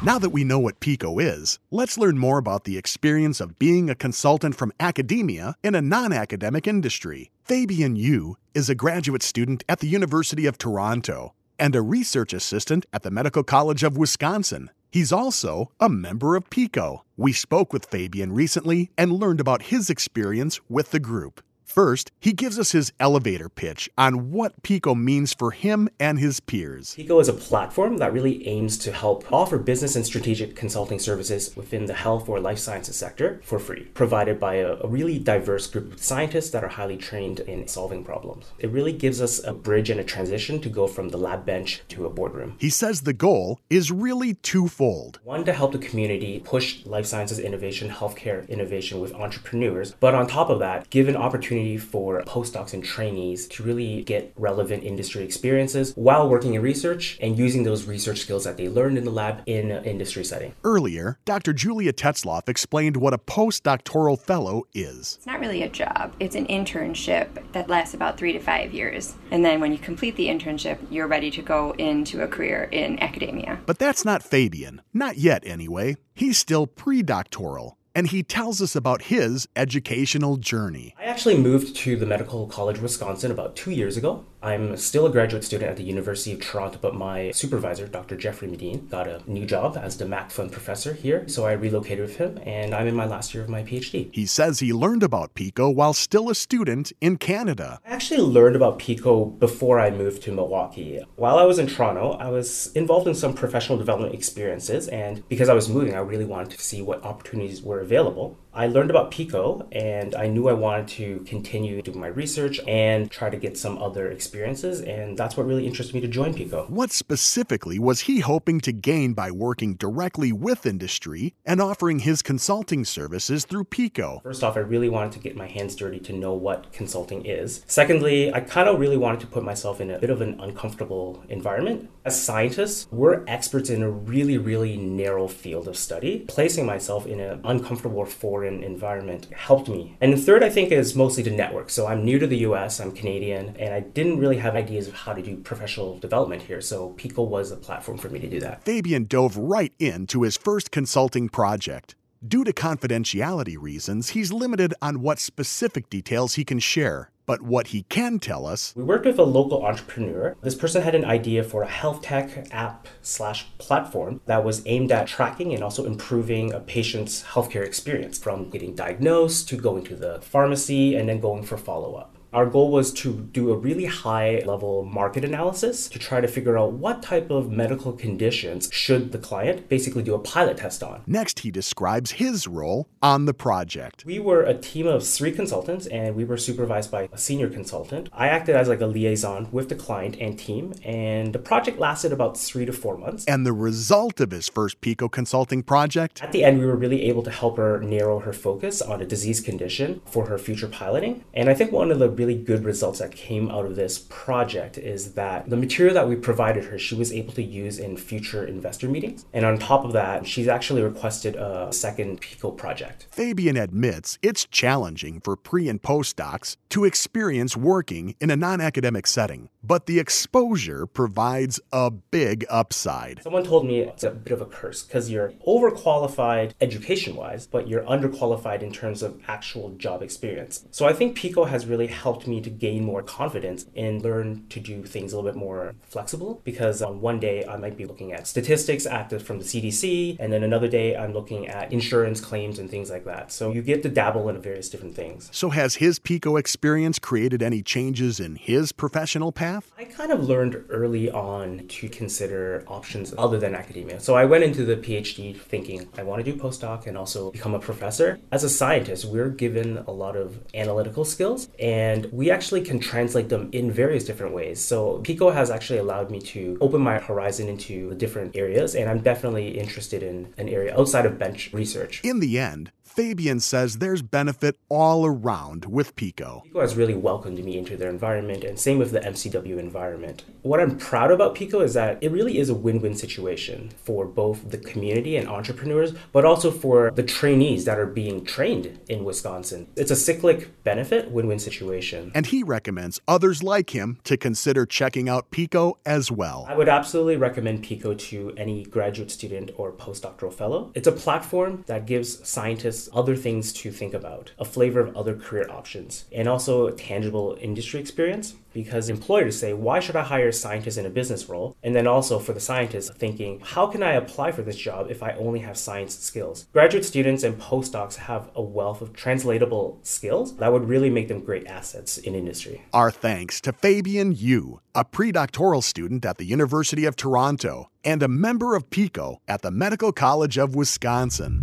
Now 0.00 0.20
that 0.20 0.30
we 0.30 0.44
know 0.44 0.60
what 0.60 0.78
PICO 0.78 1.18
is, 1.18 1.58
let's 1.72 1.98
learn 1.98 2.16
more 2.16 2.38
about 2.38 2.62
the 2.62 2.78
experience 2.78 3.40
of 3.40 3.58
being 3.58 3.90
a 3.90 3.96
consultant 3.96 4.54
from 4.54 4.72
academia 4.78 5.56
in 5.64 5.74
a 5.74 5.82
non 5.82 6.12
academic 6.12 6.68
industry. 6.68 7.32
Fabian 7.48 7.96
Yu 7.96 8.36
is 8.52 8.68
a 8.68 8.74
graduate 8.74 9.22
student 9.22 9.64
at 9.70 9.78
the 9.80 9.86
University 9.86 10.44
of 10.44 10.58
Toronto 10.58 11.32
and 11.58 11.74
a 11.74 11.80
research 11.80 12.34
assistant 12.34 12.84
at 12.92 13.04
the 13.04 13.10
Medical 13.10 13.42
College 13.42 13.82
of 13.82 13.96
Wisconsin. 13.96 14.68
He's 14.92 15.12
also 15.12 15.72
a 15.80 15.88
member 15.88 16.36
of 16.36 16.50
PICO. 16.50 17.06
We 17.16 17.32
spoke 17.32 17.72
with 17.72 17.86
Fabian 17.86 18.34
recently 18.34 18.90
and 18.98 19.14
learned 19.14 19.40
about 19.40 19.62
his 19.62 19.88
experience 19.88 20.60
with 20.68 20.90
the 20.90 21.00
group. 21.00 21.42
First, 21.68 22.10
he 22.18 22.32
gives 22.32 22.58
us 22.58 22.72
his 22.72 22.92
elevator 22.98 23.50
pitch 23.50 23.90
on 23.98 24.30
what 24.30 24.62
PICO 24.62 24.94
means 24.94 25.34
for 25.34 25.50
him 25.50 25.90
and 26.00 26.18
his 26.18 26.40
peers. 26.40 26.94
PICO 26.94 27.20
is 27.20 27.28
a 27.28 27.34
platform 27.34 27.98
that 27.98 28.12
really 28.12 28.48
aims 28.48 28.78
to 28.78 28.90
help 28.90 29.30
offer 29.30 29.58
business 29.58 29.94
and 29.94 30.04
strategic 30.04 30.56
consulting 30.56 30.98
services 30.98 31.54
within 31.56 31.84
the 31.84 31.92
health 31.92 32.26
or 32.26 32.40
life 32.40 32.58
sciences 32.58 32.96
sector 32.96 33.40
for 33.44 33.58
free, 33.58 33.84
provided 33.92 34.40
by 34.40 34.54
a, 34.54 34.78
a 34.82 34.88
really 34.88 35.18
diverse 35.18 35.66
group 35.66 35.92
of 35.92 36.02
scientists 36.02 36.50
that 36.50 36.64
are 36.64 36.68
highly 36.68 36.96
trained 36.96 37.40
in 37.40 37.68
solving 37.68 38.02
problems. 38.02 38.46
It 38.58 38.70
really 38.70 38.94
gives 38.94 39.20
us 39.20 39.44
a 39.44 39.52
bridge 39.52 39.90
and 39.90 40.00
a 40.00 40.04
transition 40.04 40.60
to 40.62 40.70
go 40.70 40.86
from 40.86 41.10
the 41.10 41.18
lab 41.18 41.44
bench 41.44 41.82
to 41.88 42.06
a 42.06 42.10
boardroom. 42.10 42.56
He 42.58 42.70
says 42.70 43.02
the 43.02 43.12
goal 43.12 43.60
is 43.68 43.92
really 43.92 44.34
twofold. 44.34 45.20
One, 45.22 45.44
to 45.44 45.52
help 45.52 45.72
the 45.72 45.78
community 45.78 46.40
push 46.40 46.86
life 46.86 47.04
sciences 47.04 47.38
innovation, 47.38 47.90
healthcare 47.90 48.48
innovation 48.48 49.00
with 49.00 49.12
entrepreneurs, 49.12 49.94
but 50.00 50.14
on 50.14 50.26
top 50.26 50.48
of 50.48 50.60
that, 50.60 50.88
give 50.88 51.08
an 51.08 51.16
opportunity 51.16 51.57
for 51.78 52.22
postdocs 52.22 52.72
and 52.72 52.84
trainees 52.84 53.48
to 53.48 53.62
really 53.62 54.02
get 54.02 54.32
relevant 54.36 54.84
industry 54.84 55.24
experiences 55.24 55.92
while 55.96 56.28
working 56.28 56.54
in 56.54 56.62
research 56.62 57.18
and 57.20 57.38
using 57.38 57.64
those 57.64 57.84
research 57.84 58.20
skills 58.20 58.44
that 58.44 58.56
they 58.56 58.68
learned 58.68 58.98
in 58.98 59.04
the 59.04 59.10
lab 59.10 59.42
in 59.46 59.70
an 59.70 59.84
industry 59.84 60.24
setting. 60.24 60.54
Earlier, 60.64 61.18
Dr. 61.24 61.52
Julia 61.52 61.92
Tetzloff 61.92 62.48
explained 62.48 62.96
what 62.96 63.14
a 63.14 63.18
postdoctoral 63.18 64.18
fellow 64.18 64.64
is. 64.74 65.16
It's 65.16 65.26
not 65.26 65.40
really 65.40 65.62
a 65.62 65.68
job, 65.68 66.14
it's 66.20 66.36
an 66.36 66.46
internship 66.46 67.28
that 67.52 67.68
lasts 67.68 67.94
about 67.94 68.16
three 68.16 68.32
to 68.32 68.40
five 68.40 68.72
years. 68.72 69.16
And 69.30 69.44
then 69.44 69.60
when 69.60 69.72
you 69.72 69.78
complete 69.78 70.16
the 70.16 70.28
internship, 70.28 70.78
you're 70.90 71.08
ready 71.08 71.30
to 71.32 71.42
go 71.42 71.72
into 71.72 72.22
a 72.22 72.28
career 72.28 72.68
in 72.70 72.98
academia. 73.00 73.58
But 73.66 73.78
that's 73.78 74.04
not 74.04 74.22
Fabian. 74.22 74.82
Not 74.92 75.16
yet, 75.16 75.42
anyway. 75.46 75.96
He's 76.14 76.38
still 76.38 76.66
pre 76.66 77.02
doctoral 77.02 77.78
and 77.98 78.06
he 78.10 78.22
tells 78.22 78.62
us 78.62 78.76
about 78.76 79.02
his 79.02 79.48
educational 79.56 80.36
journey. 80.36 80.94
I 81.00 81.02
actually 81.06 81.36
moved 81.36 81.74
to 81.78 81.96
the 81.96 82.06
Medical 82.06 82.46
College 82.46 82.76
of 82.76 82.84
Wisconsin 82.84 83.32
about 83.32 83.56
two 83.56 83.72
years 83.72 83.96
ago. 83.96 84.24
I'm 84.40 84.76
still 84.76 85.06
a 85.06 85.10
graduate 85.10 85.42
student 85.42 85.70
at 85.70 85.76
the 85.76 85.82
University 85.82 86.32
of 86.32 86.40
Toronto, 86.40 86.78
but 86.80 86.94
my 86.94 87.32
supervisor, 87.32 87.88
Dr. 87.88 88.16
Jeffrey 88.16 88.46
Medin, 88.46 88.88
got 88.88 89.08
a 89.08 89.20
new 89.26 89.44
job 89.44 89.76
as 89.76 89.96
the 89.96 90.04
MACC 90.04 90.30
Fund 90.30 90.52
professor 90.52 90.92
here, 90.92 91.26
so 91.26 91.44
I 91.44 91.52
relocated 91.52 92.06
with 92.06 92.16
him, 92.16 92.38
and 92.46 92.72
I'm 92.72 92.86
in 92.86 92.94
my 92.94 93.04
last 93.04 93.34
year 93.34 93.42
of 93.42 93.48
my 93.48 93.64
PhD. 93.64 94.10
He 94.12 94.26
says 94.26 94.60
he 94.60 94.72
learned 94.72 95.02
about 95.02 95.34
PICO 95.34 95.68
while 95.70 95.92
still 95.92 96.30
a 96.30 96.36
student 96.36 96.92
in 97.00 97.16
Canada. 97.16 97.80
I 97.84 97.90
actually 97.90 98.20
learned 98.20 98.54
about 98.54 98.78
PICO 98.78 99.24
before 99.24 99.80
I 99.80 99.90
moved 99.90 100.22
to 100.22 100.32
Milwaukee. 100.32 101.00
While 101.16 101.38
I 101.38 101.44
was 101.44 101.58
in 101.58 101.66
Toronto, 101.66 102.12
I 102.12 102.28
was 102.28 102.72
involved 102.74 103.08
in 103.08 103.14
some 103.14 103.34
professional 103.34 103.76
development 103.76 104.14
experiences, 104.14 104.86
and 104.86 105.28
because 105.28 105.48
I 105.48 105.54
was 105.54 105.68
moving, 105.68 105.94
I 105.94 105.98
really 105.98 106.24
wanted 106.24 106.50
to 106.50 106.62
see 106.62 106.80
what 106.80 107.02
opportunities 107.04 107.60
were 107.60 107.80
available. 107.80 108.38
I 108.52 108.66
learned 108.66 108.90
about 108.90 109.10
PICO 109.10 109.68
and 109.72 110.14
I 110.14 110.26
knew 110.26 110.48
I 110.48 110.52
wanted 110.52 110.88
to 110.88 111.20
continue 111.26 111.80
doing 111.82 112.00
my 112.00 112.08
research 112.08 112.60
and 112.66 113.10
try 113.10 113.30
to 113.30 113.36
get 113.36 113.56
some 113.56 113.78
other 113.78 114.10
experiences, 114.10 114.80
and 114.80 115.16
that's 115.16 115.36
what 115.36 115.46
really 115.46 115.66
interested 115.66 115.94
me 115.94 116.00
to 116.00 116.08
join 116.08 116.34
PICO. 116.34 116.66
What 116.68 116.90
specifically 116.90 117.78
was 117.78 118.00
he 118.00 118.20
hoping 118.20 118.60
to 118.60 118.72
gain 118.72 119.12
by 119.12 119.30
working 119.30 119.74
directly 119.74 120.32
with 120.32 120.66
industry 120.66 121.34
and 121.44 121.60
offering 121.60 122.00
his 122.00 122.22
consulting 122.22 122.84
services 122.84 123.44
through 123.44 123.64
PICO? 123.64 124.20
First 124.22 124.42
off, 124.42 124.56
I 124.56 124.60
really 124.60 124.88
wanted 124.88 125.12
to 125.12 125.18
get 125.18 125.36
my 125.36 125.46
hands 125.46 125.76
dirty 125.76 126.00
to 126.00 126.12
know 126.12 126.34
what 126.34 126.72
consulting 126.72 127.26
is. 127.26 127.62
Secondly, 127.66 128.32
I 128.32 128.40
kind 128.40 128.68
of 128.68 128.80
really 128.80 128.96
wanted 128.96 129.20
to 129.20 129.26
put 129.26 129.44
myself 129.44 129.80
in 129.80 129.90
a 129.90 129.98
bit 129.98 130.10
of 130.10 130.20
an 130.20 130.40
uncomfortable 130.40 131.22
environment. 131.28 131.90
As 132.04 132.20
scientists, 132.20 132.88
we're 132.90 133.24
experts 133.26 133.70
in 133.70 133.82
a 133.82 133.90
really, 133.90 134.38
really 134.38 134.76
narrow 134.76 135.28
field 135.28 135.68
of 135.68 135.76
study. 135.76 136.24
Placing 136.28 136.66
myself 136.66 137.06
in 137.06 137.20
an 137.20 137.40
uncomfortable 137.44 138.04
foreign 138.38 138.62
environment 138.62 139.26
helped 139.32 139.68
me. 139.68 139.96
And 140.00 140.16
third, 140.16 140.44
I 140.44 140.48
think, 140.48 140.70
is 140.70 140.94
mostly 140.94 141.24
to 141.24 141.30
network. 141.30 141.70
So 141.70 141.88
I'm 141.88 142.04
new 142.04 142.20
to 142.20 142.26
the 142.26 142.38
US, 142.48 142.78
I'm 142.78 142.92
Canadian, 142.92 143.56
and 143.58 143.74
I 143.74 143.80
didn't 143.80 144.20
really 144.20 144.36
have 144.36 144.54
ideas 144.54 144.86
of 144.86 144.94
how 144.94 145.12
to 145.12 145.20
do 145.20 145.38
professional 145.38 145.98
development 145.98 146.42
here. 146.42 146.60
So 146.60 146.90
PICO 146.90 147.24
was 147.24 147.50
a 147.50 147.56
platform 147.56 147.98
for 147.98 148.08
me 148.08 148.20
to 148.20 148.28
do 148.28 148.38
that. 148.38 148.62
Fabian 148.62 149.06
dove 149.06 149.36
right 149.36 149.72
into 149.80 150.22
his 150.22 150.36
first 150.36 150.70
consulting 150.70 151.28
project. 151.28 151.96
Due 152.26 152.44
to 152.44 152.52
confidentiality 152.52 153.56
reasons, 153.60 154.10
he's 154.10 154.30
limited 154.32 154.72
on 154.80 155.02
what 155.02 155.18
specific 155.18 155.90
details 155.90 156.34
he 156.34 156.44
can 156.44 156.60
share. 156.60 157.10
But 157.28 157.42
what 157.42 157.66
he 157.68 157.82
can 157.90 158.18
tell 158.20 158.46
us. 158.46 158.72
We 158.74 158.82
worked 158.82 159.04
with 159.04 159.18
a 159.18 159.22
local 159.22 159.66
entrepreneur. 159.66 160.34
This 160.40 160.54
person 160.54 160.80
had 160.80 160.94
an 160.94 161.04
idea 161.04 161.44
for 161.44 161.62
a 161.62 161.68
health 161.68 162.00
tech 162.00 162.48
app 162.50 162.88
slash 163.02 163.46
platform 163.58 164.22
that 164.24 164.44
was 164.44 164.62
aimed 164.64 164.90
at 164.90 165.08
tracking 165.08 165.52
and 165.52 165.62
also 165.62 165.84
improving 165.84 166.54
a 166.54 166.60
patient's 166.60 167.22
healthcare 167.24 167.66
experience 167.66 168.18
from 168.18 168.48
getting 168.48 168.74
diagnosed 168.74 169.46
to 169.50 169.56
going 169.58 169.84
to 169.84 169.94
the 169.94 170.22
pharmacy 170.22 170.96
and 170.96 171.10
then 171.10 171.20
going 171.20 171.42
for 171.42 171.58
follow 171.58 171.96
up. 171.96 172.17
Our 172.30 172.44
goal 172.44 172.70
was 172.70 172.92
to 172.92 173.14
do 173.32 173.50
a 173.50 173.56
really 173.56 173.86
high 173.86 174.42
level 174.44 174.84
market 174.84 175.24
analysis 175.24 175.88
to 175.88 175.98
try 175.98 176.20
to 176.20 176.28
figure 176.28 176.58
out 176.58 176.72
what 176.72 177.02
type 177.02 177.30
of 177.30 177.50
medical 177.50 177.90
conditions 177.90 178.68
should 178.70 179.12
the 179.12 179.18
client 179.18 179.66
basically 179.70 180.02
do 180.02 180.14
a 180.14 180.18
pilot 180.18 180.58
test 180.58 180.82
on. 180.82 181.02
Next, 181.06 181.40
he 181.40 181.50
describes 181.50 182.10
his 182.10 182.46
role 182.46 182.86
on 183.00 183.24
the 183.24 183.32
project. 183.32 184.04
We 184.04 184.18
were 184.18 184.42
a 184.42 184.52
team 184.52 184.86
of 184.86 185.06
three 185.06 185.32
consultants 185.32 185.86
and 185.86 186.14
we 186.14 186.26
were 186.26 186.36
supervised 186.36 186.90
by 186.90 187.08
a 187.10 187.16
senior 187.16 187.48
consultant. 187.48 188.10
I 188.12 188.28
acted 188.28 188.56
as 188.56 188.68
like 188.68 188.82
a 188.82 188.86
liaison 188.86 189.48
with 189.50 189.70
the 189.70 189.74
client 189.74 190.18
and 190.20 190.38
team, 190.38 190.74
and 190.84 191.32
the 191.32 191.38
project 191.38 191.78
lasted 191.78 192.12
about 192.12 192.36
three 192.36 192.66
to 192.66 192.74
four 192.74 192.98
months. 192.98 193.24
And 193.24 193.46
the 193.46 193.54
result 193.54 194.20
of 194.20 194.32
his 194.32 194.50
first 194.50 194.82
PICO 194.82 195.08
consulting 195.08 195.62
project? 195.62 196.22
At 196.22 196.32
the 196.32 196.44
end, 196.44 196.58
we 196.58 196.66
were 196.66 196.76
really 196.76 197.04
able 197.04 197.22
to 197.22 197.30
help 197.30 197.56
her 197.56 197.80
narrow 197.80 198.18
her 198.18 198.34
focus 198.34 198.82
on 198.82 199.00
a 199.00 199.06
disease 199.06 199.40
condition 199.40 200.02
for 200.04 200.26
her 200.26 200.36
future 200.36 200.68
piloting. 200.68 201.24
And 201.32 201.48
I 201.48 201.54
think 201.54 201.72
one 201.72 201.90
of 201.90 201.98
the 201.98 202.18
really 202.18 202.27
good 202.34 202.64
results 202.64 202.98
that 202.98 203.12
came 203.12 203.50
out 203.50 203.64
of 203.64 203.76
this 203.76 203.98
project 204.08 204.78
is 204.78 205.12
that 205.14 205.48
the 205.48 205.56
material 205.56 205.94
that 205.94 206.08
we 206.08 206.16
provided 206.16 206.64
her, 206.64 206.78
she 206.78 206.94
was 206.94 207.12
able 207.12 207.32
to 207.34 207.42
use 207.42 207.78
in 207.78 207.96
future 207.96 208.46
investor 208.46 208.88
meetings. 208.88 209.24
And 209.32 209.44
on 209.44 209.58
top 209.58 209.84
of 209.84 209.92
that, 209.92 210.26
she's 210.26 210.48
actually 210.48 210.82
requested 210.82 211.36
a 211.36 211.72
second 211.72 212.20
PICO 212.20 212.50
project. 212.50 213.06
Fabian 213.10 213.56
admits 213.56 214.18
it's 214.22 214.46
challenging 214.46 215.20
for 215.20 215.36
pre 215.36 215.68
and 215.68 215.80
postdocs 215.80 216.56
to 216.70 216.84
experience 216.84 217.56
working 217.56 218.14
in 218.20 218.30
a 218.30 218.36
non 218.36 218.60
academic 218.60 219.06
setting, 219.06 219.48
but 219.62 219.86
the 219.86 219.98
exposure 219.98 220.86
provides 220.86 221.60
a 221.72 221.90
big 221.90 222.44
upside. 222.48 223.22
Someone 223.22 223.44
told 223.44 223.66
me 223.66 223.80
it's 223.80 224.04
a 224.04 224.10
bit 224.10 224.32
of 224.32 224.40
a 224.40 224.46
curse 224.46 224.82
because 224.82 225.10
you're 225.10 225.32
overqualified 225.46 226.52
education 226.60 227.16
wise, 227.16 227.46
but 227.46 227.68
you're 227.68 227.84
underqualified 227.84 228.62
in 228.62 228.72
terms 228.72 229.02
of 229.02 229.20
actual 229.28 229.70
job 229.70 230.02
experience. 230.02 230.64
So 230.70 230.86
I 230.86 230.92
think 230.92 231.16
PICO 231.16 231.44
has 231.44 231.66
really 231.66 231.86
helped 231.86 232.07
me 232.26 232.40
to 232.40 232.50
gain 232.50 232.84
more 232.84 233.02
confidence 233.02 233.66
and 233.76 234.02
learn 234.02 234.46
to 234.50 234.60
do 234.60 234.84
things 234.84 235.12
a 235.12 235.16
little 235.16 235.30
bit 235.30 235.38
more 235.38 235.74
flexible 235.82 236.40
because 236.44 236.82
on 236.82 237.00
one 237.00 237.20
day 237.20 237.44
I 237.46 237.56
might 237.56 237.76
be 237.76 237.84
looking 237.84 238.12
at 238.12 238.26
statistics 238.26 238.86
active 238.86 239.22
from 239.22 239.38
the 239.38 239.44
CDC, 239.44 240.16
and 240.18 240.32
then 240.32 240.42
another 240.42 240.68
day 240.68 240.96
I'm 240.96 241.12
looking 241.12 241.48
at 241.48 241.72
insurance 241.72 242.20
claims 242.20 242.58
and 242.58 242.70
things 242.70 242.90
like 242.90 243.04
that. 243.04 243.32
So 243.32 243.52
you 243.52 243.62
get 243.62 243.82
to 243.82 243.88
dabble 243.88 244.28
in 244.28 244.40
various 244.40 244.68
different 244.68 244.94
things. 244.94 245.28
So, 245.32 245.50
has 245.50 245.76
his 245.76 245.98
PICO 245.98 246.36
experience 246.36 246.98
created 246.98 247.42
any 247.42 247.62
changes 247.62 248.20
in 248.20 248.36
his 248.36 248.72
professional 248.72 249.32
path? 249.32 249.72
I 249.78 249.84
kind 249.84 250.12
of 250.12 250.24
learned 250.24 250.64
early 250.68 251.10
on 251.10 251.66
to 251.68 251.88
consider 251.88 252.64
options 252.66 253.14
other 253.18 253.38
than 253.38 253.54
academia. 253.54 254.00
So, 254.00 254.14
I 254.14 254.24
went 254.24 254.44
into 254.44 254.64
the 254.64 254.76
PhD 254.76 255.36
thinking 255.36 255.88
I 255.96 256.02
want 256.02 256.24
to 256.24 256.32
do 256.32 256.38
postdoc 256.38 256.86
and 256.86 256.96
also 256.96 257.30
become 257.30 257.54
a 257.54 257.58
professor. 257.58 258.18
As 258.32 258.44
a 258.44 258.48
scientist, 258.48 259.04
we're 259.04 259.30
given 259.30 259.78
a 259.86 259.92
lot 259.92 260.16
of 260.16 260.38
analytical 260.54 261.04
skills 261.04 261.48
and 261.58 261.97
we 262.06 262.30
actually 262.30 262.62
can 262.62 262.78
translate 262.78 263.28
them 263.28 263.48
in 263.52 263.70
various 263.70 264.04
different 264.04 264.34
ways. 264.34 264.60
So, 264.60 264.98
PICO 264.98 265.30
has 265.30 265.50
actually 265.50 265.78
allowed 265.78 266.10
me 266.10 266.20
to 266.20 266.56
open 266.60 266.80
my 266.80 266.98
horizon 266.98 267.48
into 267.48 267.94
different 267.94 268.36
areas, 268.36 268.74
and 268.74 268.88
I'm 268.88 269.00
definitely 269.00 269.58
interested 269.58 270.02
in 270.02 270.32
an 270.38 270.48
area 270.48 270.78
outside 270.78 271.06
of 271.06 271.18
bench 271.18 271.50
research. 271.52 272.00
In 272.04 272.20
the 272.20 272.38
end, 272.38 272.70
Fabian 272.98 273.38
says 273.38 273.78
there's 273.78 274.02
benefit 274.02 274.58
all 274.68 275.06
around 275.06 275.66
with 275.66 275.94
PICO. 275.94 276.42
PICO 276.46 276.60
has 276.60 276.74
really 276.74 276.96
welcomed 276.96 277.38
me 277.38 277.56
into 277.56 277.76
their 277.76 277.90
environment, 277.90 278.42
and 278.42 278.58
same 278.58 278.76
with 278.76 278.90
the 278.90 278.98
MCW 278.98 279.56
environment. 279.56 280.24
What 280.42 280.58
I'm 280.58 280.76
proud 280.76 281.12
about 281.12 281.36
PICO 281.36 281.60
is 281.60 281.74
that 281.74 281.98
it 282.00 282.10
really 282.10 282.38
is 282.38 282.48
a 282.48 282.54
win 282.54 282.80
win 282.80 282.96
situation 282.96 283.70
for 283.84 284.04
both 284.04 284.50
the 284.50 284.58
community 284.58 285.16
and 285.16 285.28
entrepreneurs, 285.28 285.92
but 286.10 286.24
also 286.24 286.50
for 286.50 286.90
the 286.90 287.04
trainees 287.04 287.64
that 287.66 287.78
are 287.78 287.86
being 287.86 288.24
trained 288.24 288.80
in 288.88 289.04
Wisconsin. 289.04 289.68
It's 289.76 289.92
a 289.92 289.96
cyclic 289.96 290.64
benefit, 290.64 291.08
win 291.12 291.28
win 291.28 291.38
situation. 291.38 292.10
And 292.16 292.26
he 292.26 292.42
recommends 292.42 293.00
others 293.06 293.44
like 293.44 293.70
him 293.70 294.00
to 294.02 294.16
consider 294.16 294.66
checking 294.66 295.08
out 295.08 295.30
PICO 295.30 295.78
as 295.86 296.10
well. 296.10 296.46
I 296.48 296.56
would 296.56 296.68
absolutely 296.68 297.16
recommend 297.16 297.62
PICO 297.62 297.94
to 297.94 298.34
any 298.36 298.64
graduate 298.64 299.12
student 299.12 299.52
or 299.56 299.70
postdoctoral 299.70 300.34
fellow. 300.34 300.72
It's 300.74 300.88
a 300.88 300.92
platform 300.92 301.62
that 301.68 301.86
gives 301.86 302.28
scientists 302.28 302.87
other 302.92 303.16
things 303.16 303.52
to 303.52 303.70
think 303.70 303.94
about, 303.94 304.32
a 304.38 304.44
flavor 304.44 304.80
of 304.80 304.96
other 304.96 305.14
career 305.14 305.46
options, 305.50 306.04
and 306.12 306.28
also 306.28 306.70
tangible 306.70 307.36
industry 307.40 307.80
experience 307.80 308.34
because 308.52 308.88
employers 308.88 309.38
say, 309.38 309.52
why 309.52 309.80
should 309.80 309.96
I 309.96 310.02
hire 310.02 310.28
a 310.28 310.32
scientist 310.32 310.78
in 310.78 310.86
a 310.86 310.90
business 310.90 311.28
role? 311.28 311.56
And 311.62 311.74
then 311.74 311.86
also 311.86 312.18
for 312.18 312.32
the 312.32 312.40
scientists 312.40 312.90
thinking, 312.96 313.40
how 313.40 313.66
can 313.66 313.82
I 313.82 313.92
apply 313.92 314.32
for 314.32 314.42
this 314.42 314.56
job 314.56 314.90
if 314.90 315.02
I 315.02 315.12
only 315.12 315.40
have 315.40 315.56
science 315.56 315.98
skills? 315.98 316.46
Graduate 316.52 316.84
students 316.84 317.22
and 317.22 317.40
postdocs 317.40 317.96
have 317.96 318.30
a 318.34 318.42
wealth 318.42 318.80
of 318.80 318.92
translatable 318.92 319.78
skills 319.82 320.36
that 320.36 320.52
would 320.52 320.68
really 320.68 320.90
make 320.90 321.08
them 321.08 321.20
great 321.20 321.46
assets 321.46 321.98
in 321.98 322.14
industry. 322.14 322.62
Our 322.72 322.90
thanks 322.90 323.40
to 323.42 323.52
Fabian 323.52 324.12
Yu, 324.12 324.60
a 324.74 324.84
pre-doctoral 324.84 325.62
student 325.62 326.04
at 326.04 326.18
the 326.18 326.24
University 326.24 326.84
of 326.84 326.96
Toronto 326.96 327.70
and 327.84 328.02
a 328.02 328.08
member 328.08 328.54
of 328.54 328.70
PICO 328.70 329.20
at 329.28 329.42
the 329.42 329.50
Medical 329.50 329.92
College 329.92 330.36
of 330.36 330.54
Wisconsin. 330.54 331.42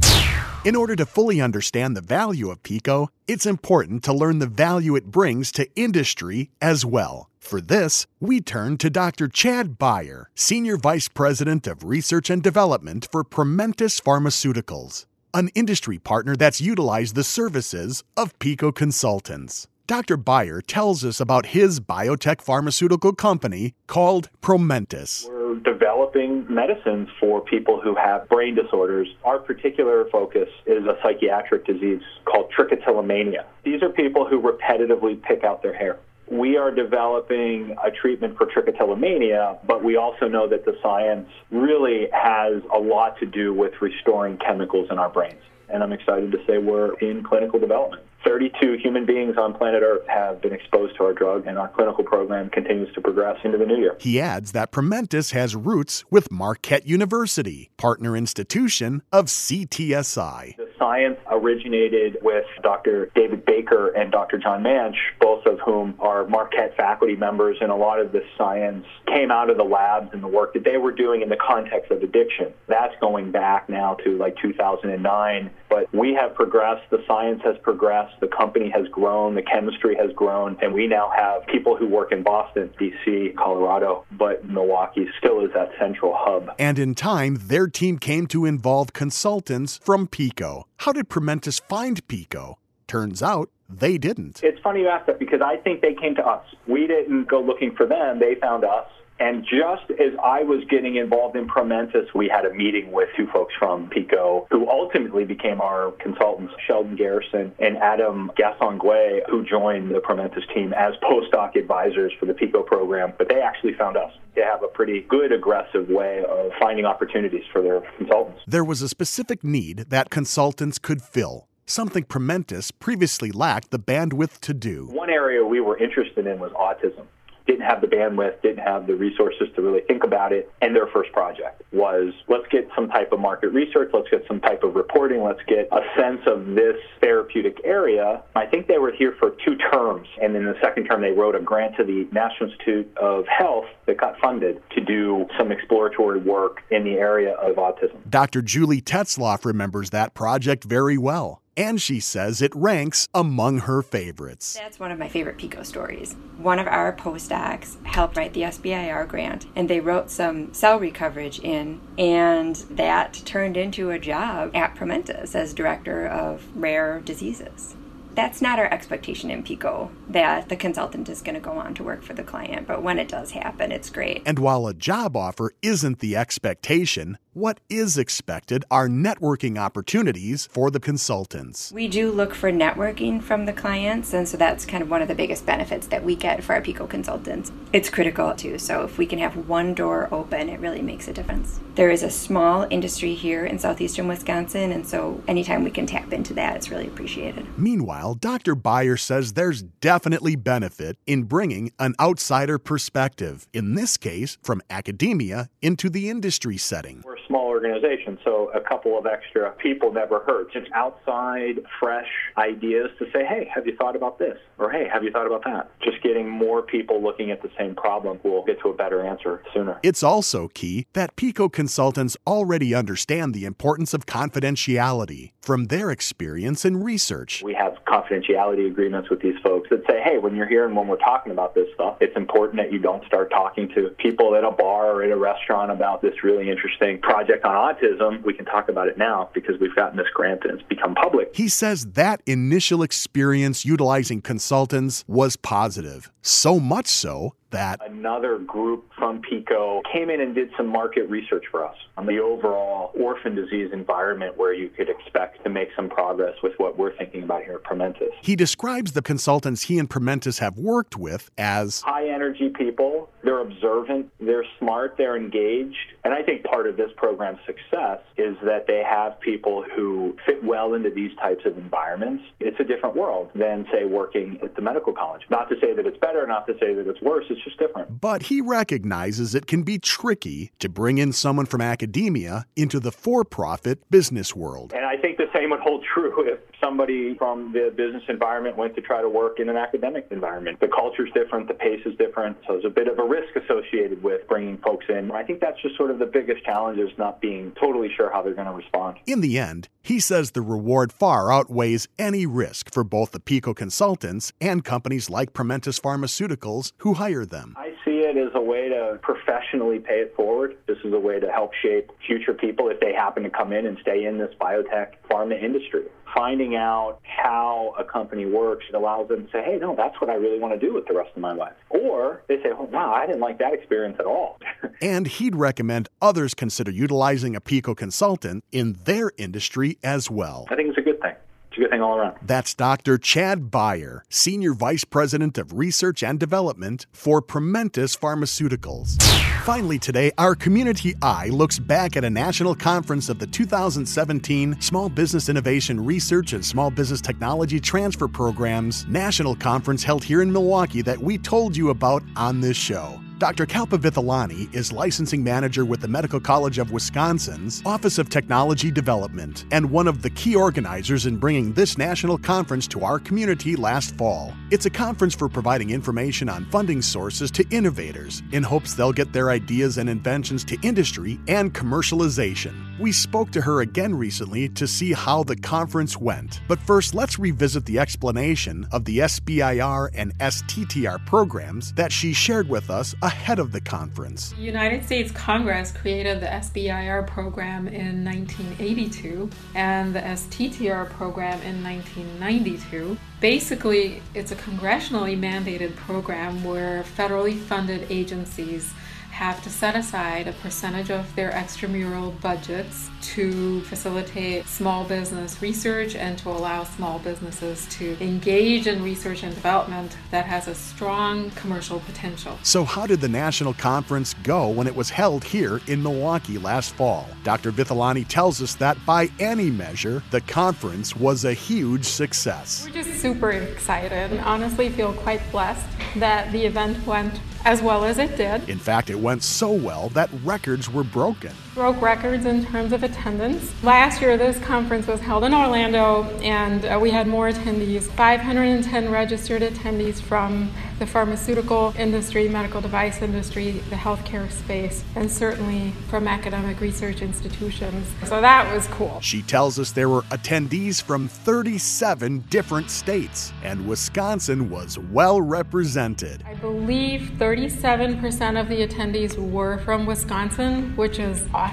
In 0.63 0.75
order 0.75 0.95
to 0.95 1.05
fully 1.05 1.39
understand 1.39 1.95
the 1.95 2.01
value 2.01 2.49
of 2.49 2.63
PICO, 2.63 3.09
it's 3.27 3.45
important 3.45 4.03
to 4.03 4.13
learn 4.13 4.39
the 4.39 4.47
value 4.47 4.95
it 4.95 5.11
brings 5.11 5.51
to 5.53 5.67
industry 5.75 6.49
as 6.61 6.85
well. 6.85 7.29
For 7.39 7.59
this, 7.59 8.05
we 8.19 8.41
turn 8.41 8.77
to 8.77 8.89
Dr. 8.89 9.27
Chad 9.27 9.77
Beyer, 9.77 10.29
Senior 10.35 10.77
Vice 10.77 11.07
President 11.07 11.67
of 11.67 11.83
Research 11.83 12.29
and 12.29 12.41
Development 12.41 13.07
for 13.11 13.23
Promentis 13.23 14.01
Pharmaceuticals, 14.01 15.05
an 15.33 15.49
industry 15.55 15.97
partner 15.97 16.35
that's 16.35 16.61
utilized 16.61 17.15
the 17.15 17.23
services 17.23 18.03
of 18.15 18.37
PICO 18.39 18.71
Consultants. 18.71 19.67
Dr. 19.87 20.17
Beyer 20.17 20.61
tells 20.61 21.05
us 21.05 21.19
about 21.19 21.47
his 21.47 21.79
biotech 21.79 22.41
pharmaceutical 22.41 23.13
company 23.13 23.75
called 23.87 24.29
Promentis 24.41 25.29
developing 25.63 26.45
medicines 26.53 27.09
for 27.19 27.41
people 27.41 27.79
who 27.81 27.95
have 27.95 28.27
brain 28.29 28.55
disorders. 28.55 29.07
Our 29.23 29.39
particular 29.39 30.05
focus 30.11 30.49
is 30.65 30.85
a 30.85 30.97
psychiatric 31.03 31.65
disease 31.65 32.01
called 32.25 32.51
trichotillomania. 32.57 33.45
These 33.63 33.81
are 33.83 33.89
people 33.89 34.27
who 34.27 34.41
repetitively 34.41 35.21
pick 35.21 35.43
out 35.43 35.61
their 35.61 35.73
hair. 35.73 35.99
We 36.29 36.57
are 36.57 36.71
developing 36.71 37.75
a 37.83 37.91
treatment 37.91 38.37
for 38.37 38.47
trichotillomania, 38.47 39.59
but 39.65 39.83
we 39.83 39.95
also 39.95 40.27
know 40.27 40.47
that 40.49 40.65
the 40.65 40.75
science 40.81 41.29
really 41.51 42.07
has 42.11 42.63
a 42.73 42.79
lot 42.79 43.19
to 43.19 43.27
do 43.27 43.53
with 43.53 43.73
restoring 43.79 44.37
chemicals 44.37 44.87
in 44.89 44.97
our 44.97 45.09
brains. 45.09 45.41
And 45.69 45.83
I'm 45.83 45.91
excited 45.91 46.31
to 46.31 46.37
say 46.45 46.57
we're 46.57 46.93
in 46.95 47.23
clinical 47.23 47.59
development. 47.59 48.03
32 48.25 48.77
human 48.81 49.05
beings 49.05 49.37
on 49.37 49.53
planet 49.53 49.83
Earth 49.83 50.07
have 50.07 50.41
been 50.41 50.51
exposed 50.51 50.95
to 50.97 51.03
our 51.03 51.13
drug, 51.13 51.45
and 51.45 51.59
our 51.59 51.67
clinical 51.69 52.03
program 52.03 52.49
continues 52.49 52.91
to 52.95 53.01
progress 53.01 53.37
into 53.43 53.57
the 53.57 53.65
new 53.65 53.77
year. 53.77 53.95
He 53.99 54.19
adds 54.19 54.51
that 54.53 54.71
Promentis 54.71 55.31
has 55.33 55.55
roots 55.55 56.03
with 56.09 56.31
Marquette 56.31 56.87
University, 56.87 57.69
partner 57.77 58.17
institution 58.17 59.03
of 59.11 59.25
CTSI. 59.25 60.55
Science 60.77 61.17
originated 61.31 62.17
with 62.21 62.45
Dr. 62.61 63.11
David 63.15 63.45
Baker 63.45 63.89
and 63.89 64.11
Dr. 64.11 64.37
John 64.37 64.63
Mantsch, 64.63 64.97
both 65.19 65.45
of 65.45 65.59
whom 65.59 65.95
are 65.99 66.27
Marquette 66.27 66.75
faculty 66.75 67.15
members, 67.15 67.57
and 67.61 67.71
a 67.71 67.75
lot 67.75 67.99
of 67.99 68.11
the 68.11 68.23
science 68.37 68.85
came 69.07 69.31
out 69.31 69.49
of 69.49 69.57
the 69.57 69.63
labs 69.63 70.09
and 70.13 70.23
the 70.23 70.27
work 70.27 70.53
that 70.53 70.63
they 70.63 70.77
were 70.77 70.91
doing 70.91 71.21
in 71.21 71.29
the 71.29 71.37
context 71.37 71.91
of 71.91 72.01
addiction. 72.03 72.53
That's 72.67 72.93
going 72.99 73.31
back 73.31 73.69
now 73.69 73.95
to 74.03 74.17
like 74.17 74.37
2009, 74.41 75.49
but 75.69 75.93
we 75.93 76.13
have 76.13 76.35
progressed, 76.35 76.89
the 76.89 77.03
science 77.07 77.41
has 77.43 77.55
progressed 77.61 78.19
the 78.19 78.27
company 78.27 78.69
has 78.69 78.87
grown, 78.89 79.35
the 79.35 79.41
chemistry 79.41 79.95
has 79.95 80.11
grown, 80.13 80.57
and 80.61 80.73
we 80.73 80.87
now 80.87 81.11
have 81.15 81.45
people 81.47 81.75
who 81.75 81.87
work 81.87 82.11
in 82.11 82.23
Boston, 82.23 82.71
D.C., 82.77 83.33
Colorado, 83.37 84.05
but 84.11 84.45
Milwaukee 84.45 85.07
still 85.17 85.43
is 85.43 85.51
that 85.53 85.71
central 85.79 86.13
hub. 86.15 86.51
And 86.59 86.79
in 86.79 86.95
time, 86.95 87.37
their 87.41 87.67
team 87.67 87.99
came 87.99 88.27
to 88.27 88.45
involve 88.45 88.93
consultants 88.93 89.79
from 89.83 90.07
PICO. 90.07 90.64
How 90.77 90.91
did 90.91 91.09
Promentis 91.09 91.61
find 91.61 92.05
PICO? 92.07 92.57
Turns 92.87 93.23
out 93.23 93.49
they 93.69 93.97
didn't. 93.97 94.41
It's 94.43 94.59
funny 94.61 94.81
you 94.81 94.87
ask 94.87 95.07
that 95.07 95.19
because 95.19 95.41
I 95.41 95.57
think 95.57 95.81
they 95.81 95.93
came 95.93 96.15
to 96.15 96.25
us. 96.25 96.45
We 96.67 96.85
didn't 96.87 97.27
go 97.27 97.41
looking 97.41 97.75
for 97.75 97.85
them, 97.85 98.19
they 98.19 98.35
found 98.35 98.63
us. 98.63 98.87
And 99.19 99.43
just 99.43 99.89
as 99.91 100.13
I 100.21 100.43
was 100.43 100.63
getting 100.69 100.97
involved 100.97 101.35
in 101.35 101.47
Promentis, 101.47 102.13
we 102.13 102.27
had 102.27 102.45
a 102.45 102.53
meeting 102.53 102.91
with 102.91 103.07
two 103.15 103.27
folks 103.27 103.53
from 103.57 103.89
PICO 103.89 104.47
who 104.51 104.69
ultimately 104.69 105.23
became 105.23 105.61
our 105.61 105.91
consultants, 105.91 106.53
Sheldon 106.67 106.95
Garrison 106.95 107.53
and 107.59 107.77
Adam 107.77 108.31
Gasongue, 108.37 109.21
who 109.29 109.45
joined 109.45 109.91
the 109.91 109.99
Promentis 109.99 110.43
team 110.53 110.73
as 110.73 110.95
postdoc 110.95 111.55
advisors 111.55 112.11
for 112.19 112.25
the 112.25 112.33
PICO 112.33 112.63
program. 112.63 113.13
But 113.17 113.29
they 113.29 113.41
actually 113.41 113.73
found 113.73 113.95
us. 113.95 114.11
They 114.35 114.41
have 114.41 114.63
a 114.63 114.67
pretty 114.67 115.01
good, 115.01 115.31
aggressive 115.31 115.87
way 115.87 116.23
of 116.27 116.51
finding 116.59 116.85
opportunities 116.85 117.43
for 117.53 117.61
their 117.61 117.81
consultants. 117.97 118.41
There 118.45 118.65
was 118.65 118.81
a 118.81 118.89
specific 118.89 119.45
need 119.45 119.85
that 119.89 120.09
consultants 120.09 120.77
could 120.77 121.01
fill 121.01 121.47
something 121.67 122.03
Promentis 122.03 122.71
previously 122.79 123.31
lacked 123.31 123.71
the 123.71 123.79
bandwidth 123.79 124.39
to 124.39 124.53
do. 124.53 124.87
One 124.91 125.09
area 125.09 125.43
we 125.43 125.61
were 125.61 125.77
interested 125.77 126.27
in 126.27 126.39
was 126.39 126.51
autism 126.51 127.05
didn't 127.47 127.65
have 127.65 127.81
the 127.81 127.87
bandwidth, 127.87 128.41
didn't 128.41 128.63
have 128.63 128.87
the 128.87 128.95
resources 128.95 129.47
to 129.55 129.61
really 129.61 129.81
think 129.81 130.03
about 130.03 130.33
it. 130.33 130.51
And 130.61 130.75
their 130.75 130.87
first 130.87 131.11
project 131.11 131.61
was 131.71 132.13
let's 132.27 132.47
get 132.51 132.67
some 132.75 132.87
type 132.89 133.11
of 133.11 133.19
market 133.19 133.49
research, 133.49 133.91
let's 133.93 134.09
get 134.09 134.23
some 134.27 134.39
type 134.39 134.63
of 134.63 134.75
reporting, 134.75 135.23
let's 135.23 135.41
get 135.47 135.67
a 135.71 135.81
sense 135.99 136.21
of 136.27 136.55
this 136.55 136.77
therapeutic 137.01 137.59
area. 137.63 138.23
I 138.35 138.45
think 138.45 138.67
they 138.67 138.77
were 138.77 138.91
here 138.91 139.15
for 139.19 139.31
two 139.45 139.55
terms. 139.71 140.07
And 140.21 140.35
in 140.35 140.45
the 140.45 140.55
second 140.61 140.85
term, 140.85 141.01
they 141.01 141.11
wrote 141.11 141.35
a 141.35 141.39
grant 141.39 141.75
to 141.77 141.83
the 141.83 142.07
National 142.11 142.49
Institute 142.49 142.95
of 142.97 143.25
Health 143.27 143.65
that 143.85 143.97
got 143.97 144.19
funded 144.19 144.61
to 144.71 144.81
do 144.81 145.25
some 145.37 145.51
exploratory 145.51 146.19
work 146.19 146.61
in 146.71 146.83
the 146.83 146.93
area 146.93 147.33
of 147.35 147.55
autism. 147.55 147.97
Dr. 148.09 148.41
Julie 148.41 148.81
Tetzloff 148.81 149.45
remembers 149.45 149.91
that 149.91 150.13
project 150.13 150.63
very 150.63 150.97
well 150.97 151.41
and 151.57 151.81
she 151.81 151.99
says 151.99 152.41
it 152.41 152.55
ranks 152.55 153.07
among 153.13 153.59
her 153.59 153.81
favorites. 153.81 154.55
That's 154.55 154.79
one 154.79 154.91
of 154.91 154.99
my 154.99 155.07
favorite 155.07 155.37
PICO 155.37 155.63
stories. 155.63 156.15
One 156.37 156.59
of 156.59 156.67
our 156.67 156.95
postdocs 156.95 157.83
helped 157.85 158.17
write 158.17 158.33
the 158.33 158.41
SBIR 158.41 159.07
grant, 159.07 159.45
and 159.55 159.69
they 159.69 159.79
wrote 159.79 160.09
some 160.09 160.53
cell 160.53 160.79
coverage 160.93 161.39
in, 161.39 161.81
and 161.97 162.55
that 162.69 163.13
turned 163.25 163.57
into 163.57 163.91
a 163.91 163.99
job 163.99 164.55
at 164.55 164.75
Promentis 164.75 165.35
as 165.35 165.53
director 165.53 166.05
of 166.05 166.45
rare 166.55 166.99
diseases 167.01 167.75
that's 168.15 168.41
not 168.41 168.57
our 168.57 168.71
expectation 168.73 169.29
in 169.29 169.43
PICO 169.43 169.91
that 170.07 170.49
the 170.49 170.55
consultant 170.55 171.09
is 171.09 171.21
going 171.21 171.35
to 171.35 171.41
go 171.41 171.51
on 171.51 171.73
to 171.75 171.83
work 171.83 172.01
for 172.01 172.13
the 172.13 172.23
client. 172.23 172.65
But 172.65 172.81
when 172.81 172.97
it 172.97 173.09
does 173.09 173.31
happen, 173.31 173.71
it's 173.71 173.89
great. 173.89 174.23
And 174.25 174.39
while 174.39 174.67
a 174.67 174.73
job 174.73 175.15
offer 175.15 175.51
isn't 175.61 175.99
the 175.99 176.15
expectation, 176.15 177.17
what 177.35 177.59
is 177.69 177.97
expected 177.97 178.63
are 178.71 178.87
networking 178.87 179.57
opportunities 179.57 180.47
for 180.47 180.71
the 180.71 180.79
consultants. 180.79 181.69
We 181.73 181.89
do 181.89 182.09
look 182.09 182.33
for 182.33 182.49
networking 182.49 183.21
from 183.21 183.45
the 183.45 183.51
clients, 183.51 184.13
and 184.13 184.25
so 184.25 184.37
that's 184.37 184.65
kind 184.65 184.81
of 184.81 184.89
one 184.89 185.01
of 185.01 185.09
the 185.09 185.15
biggest 185.15 185.45
benefits 185.45 185.87
that 185.87 186.01
we 186.01 186.15
get 186.15 186.41
for 186.45 186.53
our 186.53 186.61
PICO 186.61 186.87
consultants. 186.87 187.51
It's 187.73 187.89
critical 187.89 188.33
too, 188.33 188.57
so 188.57 188.85
if 188.85 188.97
we 188.97 189.05
can 189.05 189.19
have 189.19 189.49
one 189.49 189.73
door 189.73 190.07
open, 190.13 190.47
it 190.47 190.61
really 190.61 190.81
makes 190.81 191.09
a 191.09 191.13
difference. 191.13 191.59
There 191.75 191.91
is 191.91 192.03
a 192.03 192.09
small 192.09 192.67
industry 192.69 193.15
here 193.15 193.45
in 193.45 193.59
southeastern 193.59 194.07
Wisconsin, 194.07 194.71
and 194.71 194.87
so 194.87 195.21
anytime 195.27 195.65
we 195.65 195.71
can 195.71 195.85
tap 195.85 196.13
into 196.13 196.33
that, 196.35 196.55
it's 196.55 196.69
really 196.69 196.87
appreciated. 196.87 197.45
Meanwhile, 197.59 198.13
Dr. 198.13 198.55
Beyer 198.55 198.95
says 198.95 199.33
there's 199.33 199.61
definitely 199.61 200.37
benefit 200.37 200.97
in 201.05 201.23
bringing 201.23 201.73
an 201.79 201.95
outsider 201.99 202.57
perspective, 202.57 203.45
in 203.51 203.75
this 203.75 203.97
case, 203.97 204.37
from 204.41 204.61
academia 204.69 205.49
into 205.61 205.89
the 205.89 206.09
industry 206.09 206.55
setting. 206.55 207.01
We're 207.03 207.17
a 207.17 207.24
small 207.24 207.24
organization, 207.55 208.19
so 208.23 208.51
a 208.53 208.59
couple 208.59 208.97
of 208.97 209.05
extra 209.05 209.51
people 209.53 209.91
never 209.91 210.19
hurts. 210.19 210.51
It's 210.55 210.69
outside, 210.73 211.59
fresh 211.79 212.09
ideas 212.37 212.91
to 212.99 213.05
say, 213.11 213.25
hey, 213.25 213.49
have 213.53 213.65
you 213.65 213.75
thought 213.75 213.95
about 213.95 214.19
this? 214.19 214.37
Or 214.57 214.69
hey, 214.69 214.87
have 214.91 215.03
you 215.03 215.11
thought 215.11 215.25
about 215.25 215.43
that? 215.45 215.71
Just 215.81 216.03
getting 216.03 216.29
more 216.29 216.61
people 216.61 217.01
looking 217.01 217.31
at 217.31 217.41
the 217.41 217.49
same 217.57 217.75
problem 217.75 218.19
will 218.23 218.43
get 218.45 218.59
to 218.61 218.69
a 218.69 218.73
better 218.73 219.05
answer 219.05 219.41
sooner. 219.53 219.79
It's 219.83 220.03
also 220.03 220.49
key 220.49 220.85
that 220.93 221.15
PICO 221.15 221.49
consultants 221.49 222.17
already 222.27 222.75
understand 222.75 223.33
the 223.33 223.45
importance 223.45 223.93
of 223.93 224.05
confidentiality 224.05 225.31
from 225.45 225.65
their 225.65 225.91
experience 225.91 226.65
and 226.65 226.83
research. 226.83 227.43
We 227.43 227.53
have 227.53 227.77
confidentiality 227.87 228.65
agreements 228.67 229.09
with 229.09 229.21
these 229.21 229.37
folks 229.43 229.69
that 229.69 229.85
say, 229.87 230.01
hey, 230.03 230.17
when 230.17 230.35
you're 230.35 230.47
here 230.47 230.65
and 230.65 230.75
when 230.75 230.87
we're 230.87 230.97
talking 230.97 231.31
about 231.31 231.53
this 231.53 231.67
stuff, 231.75 231.97
it's 232.01 232.15
important 232.15 232.57
that 232.57 232.73
you 232.73 232.79
don't 232.79 233.05
start 233.05 233.29
talking 233.29 233.69
to 233.75 233.89
people 233.99 234.35
at 234.35 234.43
a 234.43 234.51
bar 234.51 234.91
or 234.91 235.03
at 235.03 235.11
a 235.11 235.17
restaurant 235.17 235.71
about 235.71 236.01
this 236.01 236.23
really 236.23 236.49
interesting 236.49 236.99
project 236.99 237.45
on 237.45 237.53
autism. 237.53 238.23
We 238.23 238.33
can 238.33 238.45
talk 238.45 238.69
about 238.69 238.87
it 238.87 238.97
now 238.97 239.29
because 239.33 239.59
we've 239.59 239.75
gotten 239.75 239.97
this 239.97 240.07
grant 240.13 240.43
and 240.45 240.59
it's 240.59 240.67
become 240.67 240.95
public. 240.95 241.35
He 241.35 241.47
says 241.47 241.91
that 241.91 242.21
initial 242.25 242.81
experience 242.81 243.65
utilizing 243.65 244.21
consultants 244.21 245.03
was 245.07 245.35
positive, 245.35 246.11
so 246.21 246.59
much 246.59 246.87
so 246.87 247.35
that 247.51 247.79
another 247.85 248.37
group 248.39 248.85
from 248.97 249.21
PICO 249.21 249.81
came 249.91 250.09
in 250.09 250.21
and 250.21 250.35
did 250.35 250.49
some 250.57 250.67
market 250.67 251.09
research 251.09 251.45
for 251.51 251.65
us 251.65 251.75
on 251.97 252.05
the 252.05 252.19
overall 252.19 252.91
orphan 252.99 253.35
disease 253.35 253.69
environment 253.71 254.37
where 254.37 254.53
you 254.53 254.69
could 254.69 254.89
expect 254.89 255.43
to 255.43 255.49
make 255.49 255.69
some 255.75 255.89
progress 255.89 256.35
with 256.43 256.53
what 256.57 256.77
we're 256.77 256.95
thinking 256.97 257.23
about 257.23 257.43
here 257.43 257.53
at 257.53 257.63
Promentis. 257.63 258.09
He 258.21 258.35
describes 258.35 258.91
the 258.93 259.01
consultants 259.01 259.63
he 259.63 259.79
and 259.79 259.89
Promentis 259.89 260.39
have 260.39 260.57
worked 260.57 260.97
with 260.97 261.29
as 261.37 261.81
high 261.81 262.09
energy 262.09 262.49
people. 262.49 263.09
They're 263.23 263.39
observant, 263.39 264.11
they're 264.25 264.45
smart, 264.59 264.95
they're 264.97 265.17
engaged. 265.17 265.93
And 266.03 266.13
I 266.13 266.23
think 266.23 266.43
part 266.43 266.67
of 266.67 266.77
this 266.77 266.91
program's 266.95 267.39
success 267.45 267.99
is 268.17 268.35
that 268.43 268.67
they 268.67 268.83
have 268.87 269.19
people 269.19 269.63
who 269.75 270.15
fit 270.25 270.43
well 270.43 270.73
into 270.73 270.89
these 270.89 271.15
types 271.17 271.45
of 271.45 271.57
environments. 271.57 272.23
It's 272.39 272.59
a 272.59 272.63
different 272.63 272.95
world 272.95 273.31
than, 273.35 273.65
say, 273.71 273.85
working 273.85 274.39
at 274.43 274.55
the 274.55 274.61
medical 274.61 274.93
college. 274.93 275.21
Not 275.29 275.49
to 275.49 275.55
say 275.59 275.73
that 275.73 275.85
it's 275.85 275.97
better, 275.97 276.25
not 276.27 276.47
to 276.47 276.53
say 276.59 276.73
that 276.73 276.87
it's 276.87 277.01
worse, 277.01 277.25
it's 277.29 277.43
just 277.43 277.57
different. 277.57 278.01
But 278.01 278.23
he 278.23 278.41
recognizes 278.41 279.35
it 279.35 279.47
can 279.47 279.63
be 279.63 279.79
tricky 279.79 280.51
to 280.59 280.69
bring 280.69 280.97
in 280.97 281.13
someone 281.13 281.45
from 281.45 281.61
academia 281.61 282.45
into 282.55 282.79
the 282.79 282.91
for 282.91 283.23
profit 283.23 283.89
business 283.89 284.35
world. 284.35 284.73
And 284.75 284.85
I 284.85 284.97
think 284.97 285.17
the 285.17 285.29
same 285.33 285.49
would 285.51 285.59
hold 285.59 285.83
true 285.83 286.27
if 286.31 286.39
somebody 286.63 287.15
from 287.15 287.51
the 287.53 287.73
business 287.75 288.03
environment 288.09 288.57
went 288.57 288.75
to 288.75 288.81
try 288.81 289.01
to 289.01 289.09
work 289.09 289.39
in 289.39 289.49
an 289.49 289.57
academic 289.57 290.07
environment. 290.11 290.59
The 290.59 290.67
culture's 290.67 291.11
different, 291.13 291.47
the 291.47 291.53
pace 291.53 291.81
is 291.85 291.95
different, 291.97 292.37
so 292.47 292.53
there's 292.53 292.65
a 292.65 292.69
bit 292.69 292.87
of 292.87 292.99
a 292.99 293.03
risk 293.03 293.35
associated 293.35 294.01
with 294.03 294.14
bringing 294.27 294.57
folks 294.57 294.85
in. 294.89 295.11
I 295.11 295.23
think 295.23 295.39
that's 295.39 295.61
just 295.61 295.75
sort 295.77 295.91
of 295.91 295.99
the 295.99 296.05
biggest 296.05 296.43
challenge 296.43 296.79
is 296.79 296.89
not 296.97 297.21
being 297.21 297.53
totally 297.59 297.89
sure 297.95 298.11
how 298.11 298.21
they're 298.21 298.33
going 298.33 298.47
to 298.47 298.53
respond. 298.53 298.97
In 299.05 299.21
the 299.21 299.37
end, 299.37 299.69
he 299.81 299.99
says 299.99 300.31
the 300.31 300.41
reward 300.41 300.91
far 300.91 301.31
outweighs 301.31 301.87
any 301.99 302.25
risk 302.25 302.73
for 302.73 302.83
both 302.83 303.11
the 303.11 303.19
PICO 303.19 303.53
consultants 303.53 304.33
and 304.41 304.63
companies 304.63 305.09
like 305.09 305.33
Promentis 305.33 305.79
Pharmaceuticals 305.79 306.71
who 306.79 306.95
hire 306.95 307.25
them. 307.25 307.55
I 307.57 307.64
see 307.85 307.99
it 307.99 308.17
as 308.17 308.31
a 308.33 308.41
way 308.41 308.69
to 308.69 308.99
professionally 309.01 309.79
pay 309.79 310.01
it 310.01 310.15
forward. 310.15 310.57
This 310.67 310.77
is 310.83 310.91
a 310.93 310.99
way 310.99 311.19
to 311.19 311.31
help 311.31 311.51
shape 311.61 311.91
future 312.05 312.33
people 312.33 312.69
if 312.69 312.79
they 312.79 312.93
happen 312.93 313.23
to 313.23 313.29
come 313.29 313.53
in 313.53 313.65
and 313.65 313.77
stay 313.81 314.05
in 314.05 314.17
this 314.17 314.33
biotech 314.41 314.93
pharma 315.09 315.41
industry 315.41 315.85
finding 316.15 316.55
out 316.55 316.99
how 317.03 317.75
a 317.77 317.83
company 317.83 318.25
works 318.25 318.65
it 318.69 318.75
allows 318.75 319.07
them 319.09 319.25
to 319.25 319.31
say, 319.31 319.43
hey, 319.43 319.57
no, 319.59 319.75
that's 319.75 319.99
what 319.99 320.09
I 320.09 320.13
really 320.13 320.39
want 320.39 320.59
to 320.59 320.65
do 320.65 320.73
with 320.73 320.85
the 320.87 320.93
rest 320.93 321.09
of 321.13 321.21
my 321.21 321.33
life. 321.33 321.53
Or 321.69 322.23
they 322.27 322.37
say, 322.37 322.49
oh, 322.57 322.69
wow, 322.71 322.93
I 322.93 323.05
didn't 323.05 323.21
like 323.21 323.37
that 323.39 323.53
experience 323.53 323.97
at 323.99 324.05
all. 324.05 324.39
and 324.81 325.07
he'd 325.07 325.35
recommend 325.35 325.89
others 326.01 326.33
consider 326.33 326.71
utilizing 326.71 327.35
a 327.35 327.41
PICO 327.41 327.75
consultant 327.75 328.45
in 328.51 328.77
their 328.85 329.11
industry 329.17 329.77
as 329.83 330.09
well. 330.09 330.47
I 330.49 330.55
think 330.55 330.69
it's 330.69 330.77
a 330.77 330.81
good 330.81 331.01
thing 331.01 331.15
it's 331.55 331.59
a 331.59 331.61
good 331.61 331.71
thing 331.71 331.81
all 331.81 331.97
around. 331.97 332.17
That's 332.21 332.53
Dr. 332.53 332.97
Chad 332.97 333.49
Beyer, 333.49 334.03
Senior 334.09 334.53
Vice 334.53 334.83
President 334.83 335.37
of 335.37 335.53
Research 335.53 336.03
and 336.03 336.19
Development 336.19 336.85
for 336.91 337.21
Promentis 337.21 337.97
Pharmaceuticals. 337.97 339.01
Finally, 339.43 339.79
today, 339.79 340.11
our 340.17 340.35
Community 340.35 340.95
Eye 341.01 341.29
looks 341.29 341.59
back 341.59 341.95
at 341.95 342.03
a 342.03 342.09
national 342.09 342.55
conference 342.55 343.09
of 343.09 343.19
the 343.19 343.27
2017 343.27 344.59
Small 344.59 344.89
Business 344.89 345.29
Innovation 345.29 345.83
Research 345.83 346.33
and 346.33 346.45
Small 346.45 346.69
Business 346.71 347.01
Technology 347.01 347.59
Transfer 347.59 348.07
Programs 348.07 348.85
National 348.87 349.35
Conference 349.35 349.83
held 349.83 350.03
here 350.03 350.21
in 350.21 350.31
Milwaukee 350.31 350.81
that 350.81 350.97
we 350.97 351.17
told 351.17 351.55
you 351.55 351.69
about 351.69 352.03
on 352.15 352.41
this 352.41 352.57
show. 352.57 352.99
Dr. 353.17 353.45
Kalpa 353.45 353.77
Vithalani 353.77 354.53
is 354.53 354.73
licensing 354.73 355.23
manager 355.23 355.63
with 355.63 355.79
the 355.79 355.87
Medical 355.87 356.19
College 356.19 356.57
of 356.57 356.73
Wisconsin's 356.73 357.63
Office 357.65 357.97
of 357.97 358.09
Technology 358.09 358.69
Development 358.69 359.45
and 359.51 359.71
one 359.71 359.87
of 359.87 360.01
the 360.01 360.09
key 360.09 360.35
organizers 360.35 361.05
in 361.05 361.15
bringing 361.15 361.53
this 361.53 361.77
national 361.77 362.17
conference 362.17 362.67
to 362.67 362.83
our 362.83 362.99
community 362.99 363.55
last 363.55 363.95
fall. 363.95 364.33
It's 364.51 364.65
a 364.65 364.69
conference 364.69 365.15
for 365.15 365.29
providing 365.29 365.69
information 365.69 366.27
on 366.27 366.43
funding 366.47 366.81
sources 366.81 367.31
to 367.31 367.45
innovators 367.51 368.21
in 368.33 368.43
hopes 368.43 368.73
they'll 368.73 368.91
get 368.91 369.13
their 369.13 369.29
ideas 369.29 369.77
and 369.77 369.89
inventions 369.89 370.43
to 370.45 370.59
industry 370.61 371.17
and 371.29 371.53
commercialization. 371.53 372.53
We 372.81 372.91
spoke 372.91 373.31
to 373.31 373.41
her 373.41 373.61
again 373.61 373.95
recently 373.95 374.49
to 374.49 374.67
see 374.67 374.91
how 374.91 375.23
the 375.23 375.37
conference 375.37 375.97
went. 375.97 376.41
But 376.49 376.59
first, 376.59 376.93
let's 376.93 377.17
revisit 377.17 377.63
the 377.63 377.79
explanation 377.79 378.67
of 378.73 378.83
the 378.83 378.99
SBIR 378.99 379.91
and 379.93 380.17
STTR 380.17 381.05
programs 381.05 381.71
that 381.73 381.93
she 381.93 382.11
shared 382.11 382.49
with 382.49 382.69
us 382.69 382.93
ahead 383.05 383.39
of 383.39 383.51
the 383.51 383.61
conference. 383.61 384.31
The 384.31 384.41
United 384.41 384.83
States 384.85 385.11
Congress 385.11 385.71
created 385.71 386.19
the 386.19 386.25
SBIR 386.25 387.07
program 387.07 387.67
in 387.67 388.03
1982 388.03 389.29
and 389.53 389.95
the 389.95 390.01
STTR 390.01 390.89
program 390.89 391.41
in 391.43 391.63
1992. 391.63 392.97
Basically, 393.21 394.01
it's 394.13 394.31
a 394.31 394.35
congressionally 394.35 395.17
mandated 395.17 395.75
program 395.75 396.43
where 396.43 396.83
federally 396.97 397.37
funded 397.37 397.85
agencies 397.89 398.73
have 399.15 399.41
to 399.41 399.49
set 399.49 399.77
aside 399.77 400.27
a 400.27 400.33
percentage 400.33 400.91
of 400.91 401.15
their 401.15 401.31
extramural 401.31 402.19
budgets 402.19 402.89
to 403.01 403.61
facilitate 403.61 404.45
small 404.45 404.83
business 404.83 405.41
research 405.41 405.95
and 405.95 406.17
to 406.17 406.27
allow 406.27 406.65
small 406.65 406.99
businesses 406.99 407.65
to 407.67 407.95
engage 408.03 408.67
in 408.67 408.83
research 408.83 409.23
and 409.23 409.33
development 409.33 409.95
that 410.11 410.25
has 410.25 410.49
a 410.49 410.53
strong 410.53 411.31
commercial 411.31 411.79
potential. 411.79 412.37
So, 412.43 412.65
how 412.65 412.85
did 412.85 412.99
the 412.99 413.07
national 413.07 413.53
conference 413.53 414.13
go 414.15 414.49
when 414.49 414.67
it 414.67 414.75
was 414.75 414.89
held 414.89 415.23
here 415.23 415.61
in 415.67 415.81
Milwaukee 415.81 416.37
last 416.37 416.73
fall? 416.73 417.07
Dr. 417.23 417.53
Vithalani 417.53 418.05
tells 418.05 418.41
us 418.41 418.55
that 418.55 418.77
by 418.85 419.09
any 419.19 419.49
measure, 419.49 420.03
the 420.11 420.19
conference 420.19 420.93
was 420.93 421.23
a 421.23 421.33
huge 421.33 421.85
success. 421.85 422.65
We're 422.67 422.83
just 422.83 422.99
super 422.99 423.31
excited 423.31 424.11
and 424.11 424.19
honestly 424.19 424.67
feel 424.67 424.91
quite 424.91 425.21
blessed 425.31 425.65
that 425.95 426.33
the 426.33 426.45
event 426.45 426.85
went 426.85 427.17
as 427.45 427.61
well 427.61 427.85
as 427.85 427.97
it 427.99 428.17
did. 428.17 428.49
In 428.49 428.59
fact, 428.59 428.89
it 428.89 428.99
went 428.99 429.23
so 429.23 429.51
well 429.51 429.89
that 429.89 430.09
records 430.23 430.69
were 430.69 430.83
broken. 430.83 431.31
Broke 431.55 431.81
records 431.81 432.25
in 432.25 432.45
terms 432.45 432.73
of 432.73 432.83
attendance. 432.83 433.53
Last 433.63 434.01
year, 434.01 434.17
this 434.17 434.37
conference 434.39 434.87
was 434.87 434.99
held 434.99 435.23
in 435.23 435.33
Orlando, 435.33 436.03
and 436.19 436.65
uh, 436.65 436.77
we 436.81 436.91
had 436.91 437.07
more 437.07 437.29
attendees 437.31 437.83
510 437.83 438.91
registered 438.91 439.41
attendees 439.41 440.01
from 440.01 440.51
the 440.79 440.85
pharmaceutical 440.85 441.73
industry, 441.77 442.27
medical 442.27 442.59
device 442.59 443.01
industry, 443.01 443.51
the 443.69 443.77
healthcare 443.77 444.29
space, 444.29 444.83
and 444.97 445.09
certainly 445.09 445.71
from 445.87 446.09
academic 446.09 446.59
research 446.59 447.01
institutions. 447.01 447.87
So 448.03 448.19
that 448.19 448.53
was 448.53 448.67
cool. 448.67 448.99
She 448.99 449.21
tells 449.21 449.57
us 449.57 449.71
there 449.71 449.87
were 449.87 450.01
attendees 450.11 450.81
from 450.81 451.07
37 451.07 452.25
different 452.29 452.69
states, 452.69 453.31
and 453.45 453.65
Wisconsin 453.65 454.49
was 454.49 454.77
well 454.77 455.21
represented. 455.21 456.21
I 456.27 456.33
believe 456.33 457.13
37% 457.17 458.41
of 458.41 458.49
the 458.49 458.67
attendees 458.67 459.17
were 459.31 459.59
from 459.59 459.85
Wisconsin, 459.85 460.75
which 460.75 460.99
is 460.99 461.23
awesome. 461.33 461.44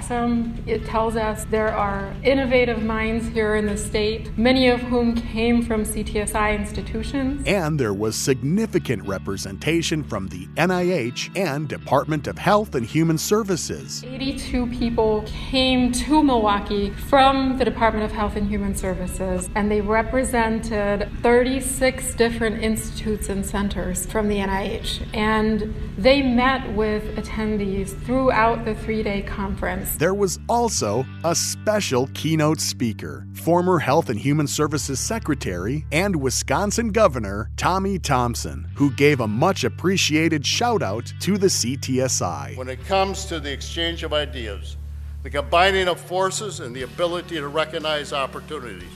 It 0.65 0.85
tells 0.85 1.15
us 1.15 1.45
there 1.51 1.75
are 1.75 2.13
innovative 2.23 2.81
minds 2.81 3.27
here 3.27 3.55
in 3.55 3.67
the 3.67 3.77
state, 3.77 4.35
many 4.37 4.67
of 4.67 4.81
whom 4.81 5.15
came 5.15 5.61
from 5.61 5.83
CTSI 5.83 6.57
institutions. 6.57 7.43
And 7.45 7.79
there 7.79 7.93
was 7.93 8.15
significant 8.15 9.07
representation 9.07 10.03
from 10.03 10.29
the 10.29 10.47
NIH 10.55 11.37
and 11.37 11.67
Department 11.67 12.27
of 12.27 12.39
Health 12.39 12.73
and 12.73 12.85
Human 12.85 13.17
Services. 13.17 14.03
82 14.03 14.67
people 14.67 15.23
came 15.27 15.91
to 15.91 16.23
Milwaukee 16.23 16.89
from 16.89 17.57
the 17.59 17.65
Department 17.65 18.05
of 18.05 18.11
Health 18.11 18.35
and 18.35 18.47
Human 18.47 18.75
Services, 18.75 19.49
and 19.55 19.69
they 19.69 19.81
represented 19.81 21.09
36 21.21 22.15
different 22.15 22.63
institutes 22.63 23.29
and 23.29 23.45
centers 23.45 24.05
from 24.07 24.27
the 24.27 24.37
NIH. 24.37 25.05
And 25.13 25.73
they 25.97 26.23
met 26.23 26.73
with 26.73 27.15
attendees 27.15 27.97
throughout 28.05 28.65
the 28.65 28.73
three 28.73 29.03
day 29.03 29.21
conference. 29.21 29.82
There 29.97 30.13
was 30.13 30.39
also 30.47 31.05
a 31.23 31.35
special 31.35 32.07
keynote 32.13 32.59
speaker, 32.59 33.27
former 33.33 33.79
Health 33.79 34.09
and 34.09 34.19
Human 34.19 34.47
Services 34.47 34.99
Secretary 34.99 35.85
and 35.91 36.15
Wisconsin 36.15 36.91
Governor 36.91 37.49
Tommy 37.57 37.99
Thompson, 37.99 38.69
who 38.75 38.91
gave 38.91 39.19
a 39.19 39.27
much 39.27 39.63
appreciated 39.63 40.45
shout 40.45 40.81
out 40.81 41.13
to 41.21 41.37
the 41.37 41.47
CTSI. 41.47 42.55
When 42.57 42.69
it 42.69 42.85
comes 42.85 43.25
to 43.25 43.39
the 43.39 43.51
exchange 43.51 44.03
of 44.03 44.13
ideas, 44.13 44.77
the 45.23 45.29
combining 45.29 45.87
of 45.87 45.99
forces, 45.99 46.59
and 46.59 46.75
the 46.75 46.83
ability 46.83 47.35
to 47.35 47.47
recognize 47.47 48.13
opportunities, 48.13 48.91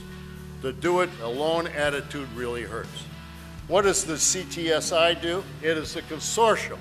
the 0.62 0.73
do 0.73 1.02
it 1.02 1.10
alone 1.21 1.67
attitude 1.67 2.28
really 2.36 2.63
hurts. 2.63 3.04
What 3.67 3.84
does 3.84 4.04
the 4.04 4.13
CTSI 4.13 5.21
do? 5.21 5.43
It 5.62 5.78
is 5.78 5.95
a 5.95 6.02
consortium 6.04 6.80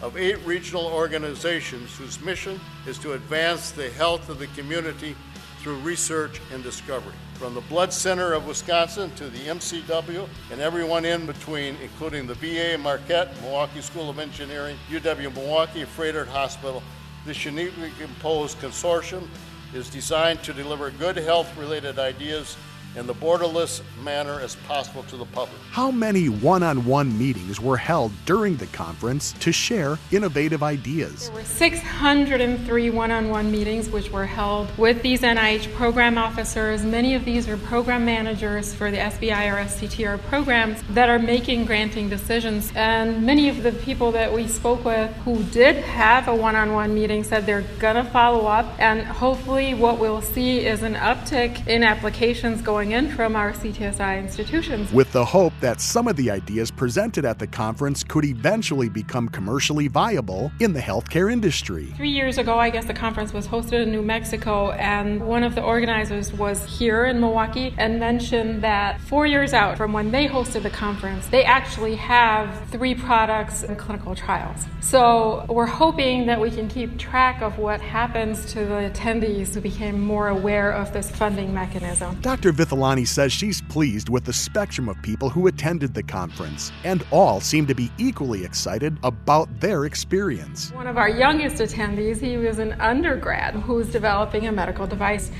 of 0.00 0.16
eight 0.16 0.38
regional 0.44 0.86
organizations 0.86 1.96
whose 1.96 2.20
mission 2.20 2.60
is 2.86 2.98
to 2.98 3.14
advance 3.14 3.70
the 3.72 3.90
health 3.90 4.28
of 4.28 4.38
the 4.38 4.46
community 4.48 5.16
through 5.60 5.76
research 5.78 6.40
and 6.52 6.62
discovery. 6.62 7.14
From 7.34 7.54
the 7.54 7.60
Blood 7.62 7.92
Center 7.92 8.32
of 8.32 8.46
Wisconsin 8.46 9.10
to 9.16 9.28
the 9.28 9.38
MCW 9.38 10.28
and 10.52 10.60
everyone 10.60 11.04
in 11.04 11.26
between, 11.26 11.76
including 11.82 12.26
the 12.26 12.34
VA 12.34 12.78
Marquette, 12.78 13.40
Milwaukee 13.42 13.80
School 13.80 14.08
of 14.08 14.18
Engineering, 14.18 14.76
UW 14.90 15.34
Milwaukee, 15.34 15.84
Froedtert 15.84 16.28
Hospital, 16.28 16.82
this 17.26 17.44
uniquely 17.44 17.90
composed 17.98 18.58
consortium 18.58 19.26
is 19.74 19.90
designed 19.90 20.42
to 20.44 20.52
deliver 20.52 20.90
good 20.90 21.16
health 21.16 21.54
related 21.56 21.98
ideas 21.98 22.56
in 22.96 23.06
the 23.06 23.14
borderless 23.14 23.82
manner 24.02 24.40
as 24.40 24.56
possible 24.66 25.02
to 25.04 25.16
the 25.16 25.26
public. 25.26 25.60
How 25.70 25.90
many 25.90 26.28
one 26.28 26.62
on 26.62 26.84
one 26.84 27.16
meetings 27.18 27.60
were 27.60 27.76
held 27.76 28.12
during 28.24 28.56
the 28.56 28.66
conference 28.66 29.32
to 29.40 29.52
share 29.52 29.98
innovative 30.10 30.62
ideas? 30.62 31.28
There 31.28 31.36
were 31.36 31.44
603 31.44 32.90
one 32.90 33.10
on 33.10 33.28
one 33.28 33.50
meetings 33.50 33.88
which 33.90 34.10
were 34.10 34.26
held 34.26 34.76
with 34.78 35.02
these 35.02 35.20
NIH 35.20 35.72
program 35.74 36.18
officers. 36.18 36.84
Many 36.84 37.14
of 37.14 37.24
these 37.24 37.48
are 37.48 37.56
program 37.56 38.04
managers 38.04 38.74
for 38.74 38.90
the 38.90 38.96
SBIR 38.96 39.64
STTR 39.64 40.20
programs 40.22 40.82
that 40.90 41.08
are 41.08 41.18
making 41.18 41.66
granting 41.66 42.08
decisions. 42.08 42.72
And 42.74 43.24
many 43.24 43.48
of 43.48 43.62
the 43.62 43.72
people 43.72 44.12
that 44.12 44.32
we 44.32 44.48
spoke 44.48 44.84
with 44.84 45.10
who 45.18 45.42
did 45.44 45.76
have 45.76 46.28
a 46.28 46.34
one 46.34 46.56
on 46.56 46.72
one 46.72 46.94
meeting 46.94 47.24
said 47.24 47.46
they're 47.46 47.62
going 47.78 47.96
to 47.96 48.04
follow 48.04 48.46
up. 48.46 48.74
And 48.78 49.02
hopefully, 49.02 49.74
what 49.74 49.98
we'll 49.98 50.22
see 50.22 50.66
is 50.66 50.82
an 50.82 50.94
uptick 50.94 51.66
in 51.66 51.82
applications 51.82 52.62
going 52.62 52.87
in 52.92 53.10
from 53.10 53.36
our 53.36 53.52
CTSI 53.52 54.18
institutions. 54.18 54.92
With 54.92 55.12
the 55.12 55.24
hope 55.24 55.52
that 55.60 55.80
some 55.80 56.08
of 56.08 56.16
the 56.16 56.30
ideas 56.30 56.70
presented 56.70 57.24
at 57.24 57.38
the 57.38 57.46
conference 57.46 58.04
could 58.04 58.24
eventually 58.24 58.88
become 58.88 59.28
commercially 59.28 59.88
viable 59.88 60.52
in 60.60 60.72
the 60.72 60.80
healthcare 60.80 61.32
industry. 61.32 61.92
Three 61.96 62.10
years 62.10 62.38
ago, 62.38 62.58
I 62.58 62.70
guess 62.70 62.84
the 62.84 62.94
conference 62.94 63.32
was 63.32 63.46
hosted 63.46 63.82
in 63.82 63.90
New 63.90 64.02
Mexico, 64.02 64.70
and 64.72 65.26
one 65.26 65.44
of 65.44 65.54
the 65.54 65.62
organizers 65.62 66.32
was 66.32 66.64
here 66.64 67.04
in 67.04 67.20
Milwaukee 67.20 67.74
and 67.78 67.98
mentioned 67.98 68.62
that 68.62 69.00
four 69.00 69.26
years 69.26 69.52
out 69.52 69.76
from 69.76 69.92
when 69.92 70.10
they 70.10 70.26
hosted 70.26 70.62
the 70.62 70.70
conference, 70.70 71.26
they 71.28 71.44
actually 71.44 71.96
have 71.96 72.68
three 72.70 72.94
products 72.94 73.62
in 73.62 73.76
clinical 73.76 74.14
trials. 74.14 74.64
So 74.80 75.44
we're 75.48 75.66
hoping 75.66 76.26
that 76.26 76.40
we 76.40 76.50
can 76.50 76.68
keep 76.68 76.98
track 76.98 77.42
of 77.42 77.58
what 77.58 77.80
happens 77.80 78.44
to 78.52 78.60
the 78.60 78.90
attendees 78.90 79.54
who 79.54 79.60
became 79.60 80.00
more 80.00 80.28
aware 80.28 80.72
of 80.72 80.92
this 80.92 81.10
funding 81.10 81.52
mechanism. 81.52 82.20
Dr. 82.20 82.52
Vithalani 82.68 83.08
says 83.08 83.32
she's 83.32 83.62
pleased 83.62 84.10
with 84.10 84.24
the 84.24 84.32
spectrum 84.32 84.90
of 84.90 85.00
people 85.00 85.30
who 85.30 85.46
attended 85.46 85.94
the 85.94 86.02
conference, 86.02 86.70
and 86.84 87.02
all 87.10 87.40
seem 87.40 87.66
to 87.66 87.74
be 87.74 87.90
equally 87.96 88.44
excited 88.44 88.98
about 89.02 89.48
their 89.58 89.86
experience. 89.86 90.70
One 90.72 90.86
of 90.86 90.98
our 90.98 91.08
youngest 91.08 91.62
attendees, 91.62 92.20
he 92.20 92.36
was 92.36 92.58
an 92.58 92.72
undergrad 92.78 93.54
who 93.54 93.74
was 93.74 93.90
developing 93.90 94.48
a 94.48 94.52
medical 94.52 94.86
device 94.86 95.30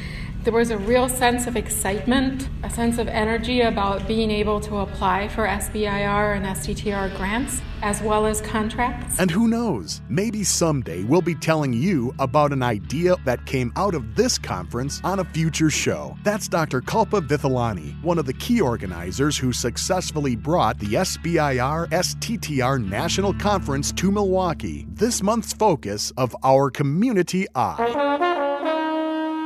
there 0.44 0.52
was 0.52 0.70
a 0.70 0.78
real 0.78 1.08
sense 1.08 1.46
of 1.46 1.56
excitement, 1.56 2.48
a 2.62 2.70
sense 2.70 2.98
of 2.98 3.08
energy 3.08 3.60
about 3.60 4.06
being 4.06 4.30
able 4.30 4.60
to 4.60 4.78
apply 4.78 5.28
for 5.28 5.46
SBIR 5.46 6.36
and 6.36 6.46
STTR 6.46 7.14
grants, 7.16 7.60
as 7.82 8.00
well 8.02 8.24
as 8.24 8.40
contracts. 8.40 9.18
And 9.18 9.30
who 9.30 9.48
knows, 9.48 10.00
maybe 10.08 10.44
someday 10.44 11.02
we'll 11.02 11.22
be 11.22 11.34
telling 11.34 11.72
you 11.72 12.14
about 12.18 12.52
an 12.52 12.62
idea 12.62 13.16
that 13.24 13.46
came 13.46 13.72
out 13.76 13.94
of 13.94 14.14
this 14.14 14.38
conference 14.38 15.00
on 15.02 15.18
a 15.18 15.24
future 15.24 15.70
show. 15.70 16.16
That's 16.22 16.48
Dr. 16.48 16.80
Kalpa 16.80 17.20
Vithalani, 17.20 18.00
one 18.02 18.18
of 18.18 18.26
the 18.26 18.32
key 18.34 18.60
organizers 18.60 19.36
who 19.36 19.52
successfully 19.52 20.36
brought 20.36 20.78
the 20.78 20.94
SBIR 20.94 21.88
STTR 21.88 22.82
National 22.82 23.34
Conference 23.34 23.92
to 23.92 24.10
Milwaukee, 24.10 24.86
this 24.90 25.22
month's 25.22 25.52
focus 25.52 26.12
of 26.16 26.34
our 26.42 26.70
Community 26.70 27.46
Eye. 27.54 28.47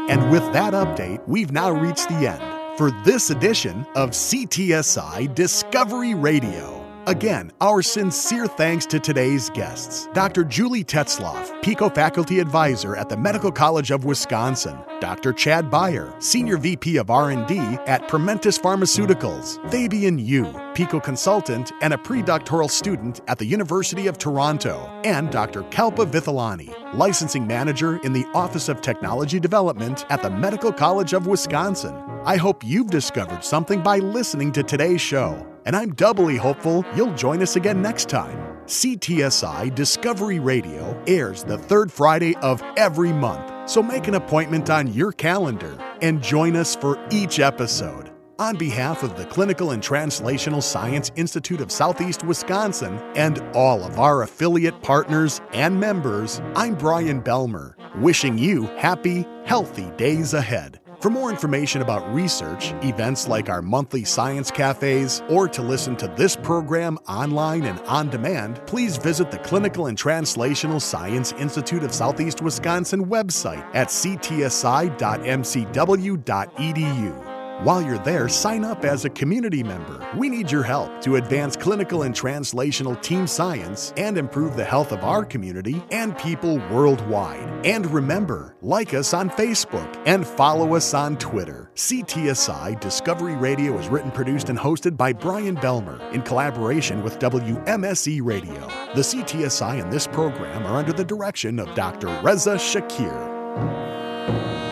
And 0.09 0.31
with 0.31 0.43
that 0.53 0.75
update, 0.75 1.27
we've 1.29 1.53
now 1.53 1.71
reached 1.71 2.09
the 2.09 2.29
end 2.29 2.79
for 2.79 2.91
this 3.05 3.31
edition 3.31 3.87
of 3.95 4.11
CTSI 4.11 5.35
Discovery 5.35 6.15
Radio. 6.15 6.82
Again, 7.09 7.51
our 7.61 7.83
sincere 7.83 8.47
thanks 8.47 8.87
to 8.87 9.01
today's 9.01 9.51
guests 9.51 10.09
Dr. 10.13 10.45
Julie 10.45 10.85
Tetzloff, 10.85 11.61
PICO 11.61 11.89
faculty 11.89 12.39
advisor 12.39 12.95
at 12.95 13.09
the 13.09 13.17
Medical 13.17 13.51
College 13.51 13.91
of 13.91 14.05
Wisconsin, 14.05 14.79
Dr. 15.01 15.33
Chad 15.33 15.69
Beyer, 15.69 16.15
senior 16.21 16.59
VP 16.59 16.99
of 16.99 17.11
R&D 17.11 17.59
at 17.87 18.07
Promentis 18.09 18.61
Pharmaceuticals, 18.61 19.59
Fabian 19.69 20.17
Yu, 20.17 20.55
PICO 20.75 21.01
consultant 21.01 21.73
and 21.81 21.93
a 21.93 21.99
pre-doctoral 21.99 22.69
student 22.69 23.21
at 23.27 23.37
the 23.37 23.47
University 23.47 24.07
of 24.07 24.17
Toronto, 24.17 24.89
and 25.05 25.29
Dr. 25.33 25.65
Kalpa 25.65 26.07
Vithalani, 26.07 26.73
licensing 26.95 27.45
manager 27.45 27.97
in 28.05 28.13
the 28.13 28.27
Office 28.33 28.69
of 28.69 28.81
Technology 28.81 29.41
Development 29.41 30.07
at 30.09 30.23
the 30.23 30.31
Medical 30.31 30.73
College 30.73 31.15
of 31.15 31.27
Wisconsin. 31.27 31.97
I 32.25 32.37
hope 32.37 32.63
you've 32.63 32.91
discovered 32.91 33.43
something 33.43 33.83
by 33.83 33.99
listening 33.99 34.53
to 34.53 34.63
today's 34.63 35.01
show 35.01 35.52
and 35.65 35.77
I'm 35.77 35.95
doubly 35.95 36.37
hopeful 36.37 36.85
you'll 36.97 37.15
join 37.15 37.43
us 37.43 37.57
again 37.57 37.83
next 37.83 38.09
time. 38.09 38.39
CTSI 38.67 39.75
Discovery 39.75 40.39
Radio 40.39 41.01
airs 41.07 41.45
the 41.45 41.59
third 41.59 41.91
Friday 41.91 42.37
of 42.37 42.63
every 42.77 43.13
month, 43.13 43.71
so 43.71 43.83
make 43.83 44.09
an 44.09 44.15
appointment 44.15 44.71
on 44.71 44.93
your 44.93 45.13
calendar 45.13 45.77
and 46.01 46.23
join 46.23 46.57
us 46.57 46.77
for 46.77 46.99
each 47.11 47.41
episode. 47.41 48.13
On 48.39 48.57
behalf 48.57 49.03
of 49.03 49.17
the 49.17 49.27
Clinical 49.27 49.71
and 49.71 49.83
Translational 49.83 50.63
Science 50.63 51.13
Institute 51.17 51.61
of 51.61 51.71
Southeast 51.71 52.25
Wisconsin 52.25 52.99
and 53.15 53.41
all 53.55 53.85
of 53.85 54.01
our 54.01 54.23
affiliate 54.23 54.83
partners 54.83 55.41
and 55.53 55.79
members, 55.79 56.41
I'm 56.57 56.75
Brian 56.75 57.23
Belmer, 57.23 57.75
wishing 58.01 58.39
you 58.39 58.65
happy, 58.79 59.27
healthy 59.45 59.91
days 59.97 60.35
ahead. 60.35 60.82
For 61.03 61.11
more 61.11 61.31
information 61.31 61.83
about 61.83 62.15
research, 62.15 62.75
events 62.85 63.27
like 63.27 63.49
our 63.49 63.61
monthly 63.61 64.05
science 64.05 64.53
cafes, 64.53 65.21
or 65.29 65.49
to 65.49 65.61
listen 65.61 65.97
to 65.97 66.07
this 66.07 66.37
program 66.37 66.97
online 67.09 67.65
and 67.65 67.81
on 67.81 68.09
demand, 68.09 68.65
please 68.69 68.99
visit 68.99 69.33
the 69.33 69.39
Clinical 69.39 69.89
and 69.89 69.99
Translational 69.99 70.81
Science 70.81 71.33
Institute 71.33 71.83
of 71.83 71.93
Southeast 71.93 72.41
Wisconsin 72.41 73.07
website 73.07 73.69
at 73.75 73.89
ctsi.mcw.edu. 73.89 74.53
While 77.65 77.81
you're 77.81 77.99
there, 77.99 78.29
sign 78.29 78.65
up 78.65 78.85
as 78.85 79.05
a 79.05 79.11
community 79.11 79.63
member. 79.63 80.05
We 80.17 80.29
need 80.29 80.51
your 80.51 80.65
help 80.65 81.01
to 81.03 81.15
advance 81.15 81.55
clinical 81.55 82.03
and 82.03 82.13
translational 82.13 83.01
team 83.01 83.29
science 83.29 83.95
and 83.97 84.19
improve 84.19 84.57
the 84.57 84.65
health 84.65 84.91
of 84.91 85.05
our 85.05 85.25
community 85.25 85.81
and 85.93 86.19
people 86.19 86.57
worldwide. 86.73 87.65
And 87.65 87.87
remember, 87.87 88.57
like 88.63 88.95
us 88.95 89.15
on 89.15 89.31
Facebook 89.31 90.03
and 90.07 90.27
follow 90.27 90.75
us 90.75 90.93
on 90.93 91.17
Twitter. 91.19 91.71
CTSI 91.77 92.81
Discovery 92.81 93.37
Radio 93.37 93.79
is 93.79 93.87
written, 93.87 94.11
produced, 94.11 94.49
and 94.49 94.59
hosted 94.59 94.97
by 94.97 95.13
Brian 95.13 95.55
Belmer 95.55 96.01
in 96.13 96.23
collaboration 96.23 97.05
with 97.05 97.21
WMSE 97.21 98.25
Radio. 98.25 98.61
The 98.97 99.03
CTSI 99.03 99.81
and 99.81 99.93
this 99.93 100.09
program 100.09 100.67
are 100.67 100.79
under 100.79 100.93
the 100.93 101.05
direction 101.05 101.61
of 101.61 101.73
Dr. 101.77 102.09
Reza 102.23 102.59
Shaker. 102.59 104.72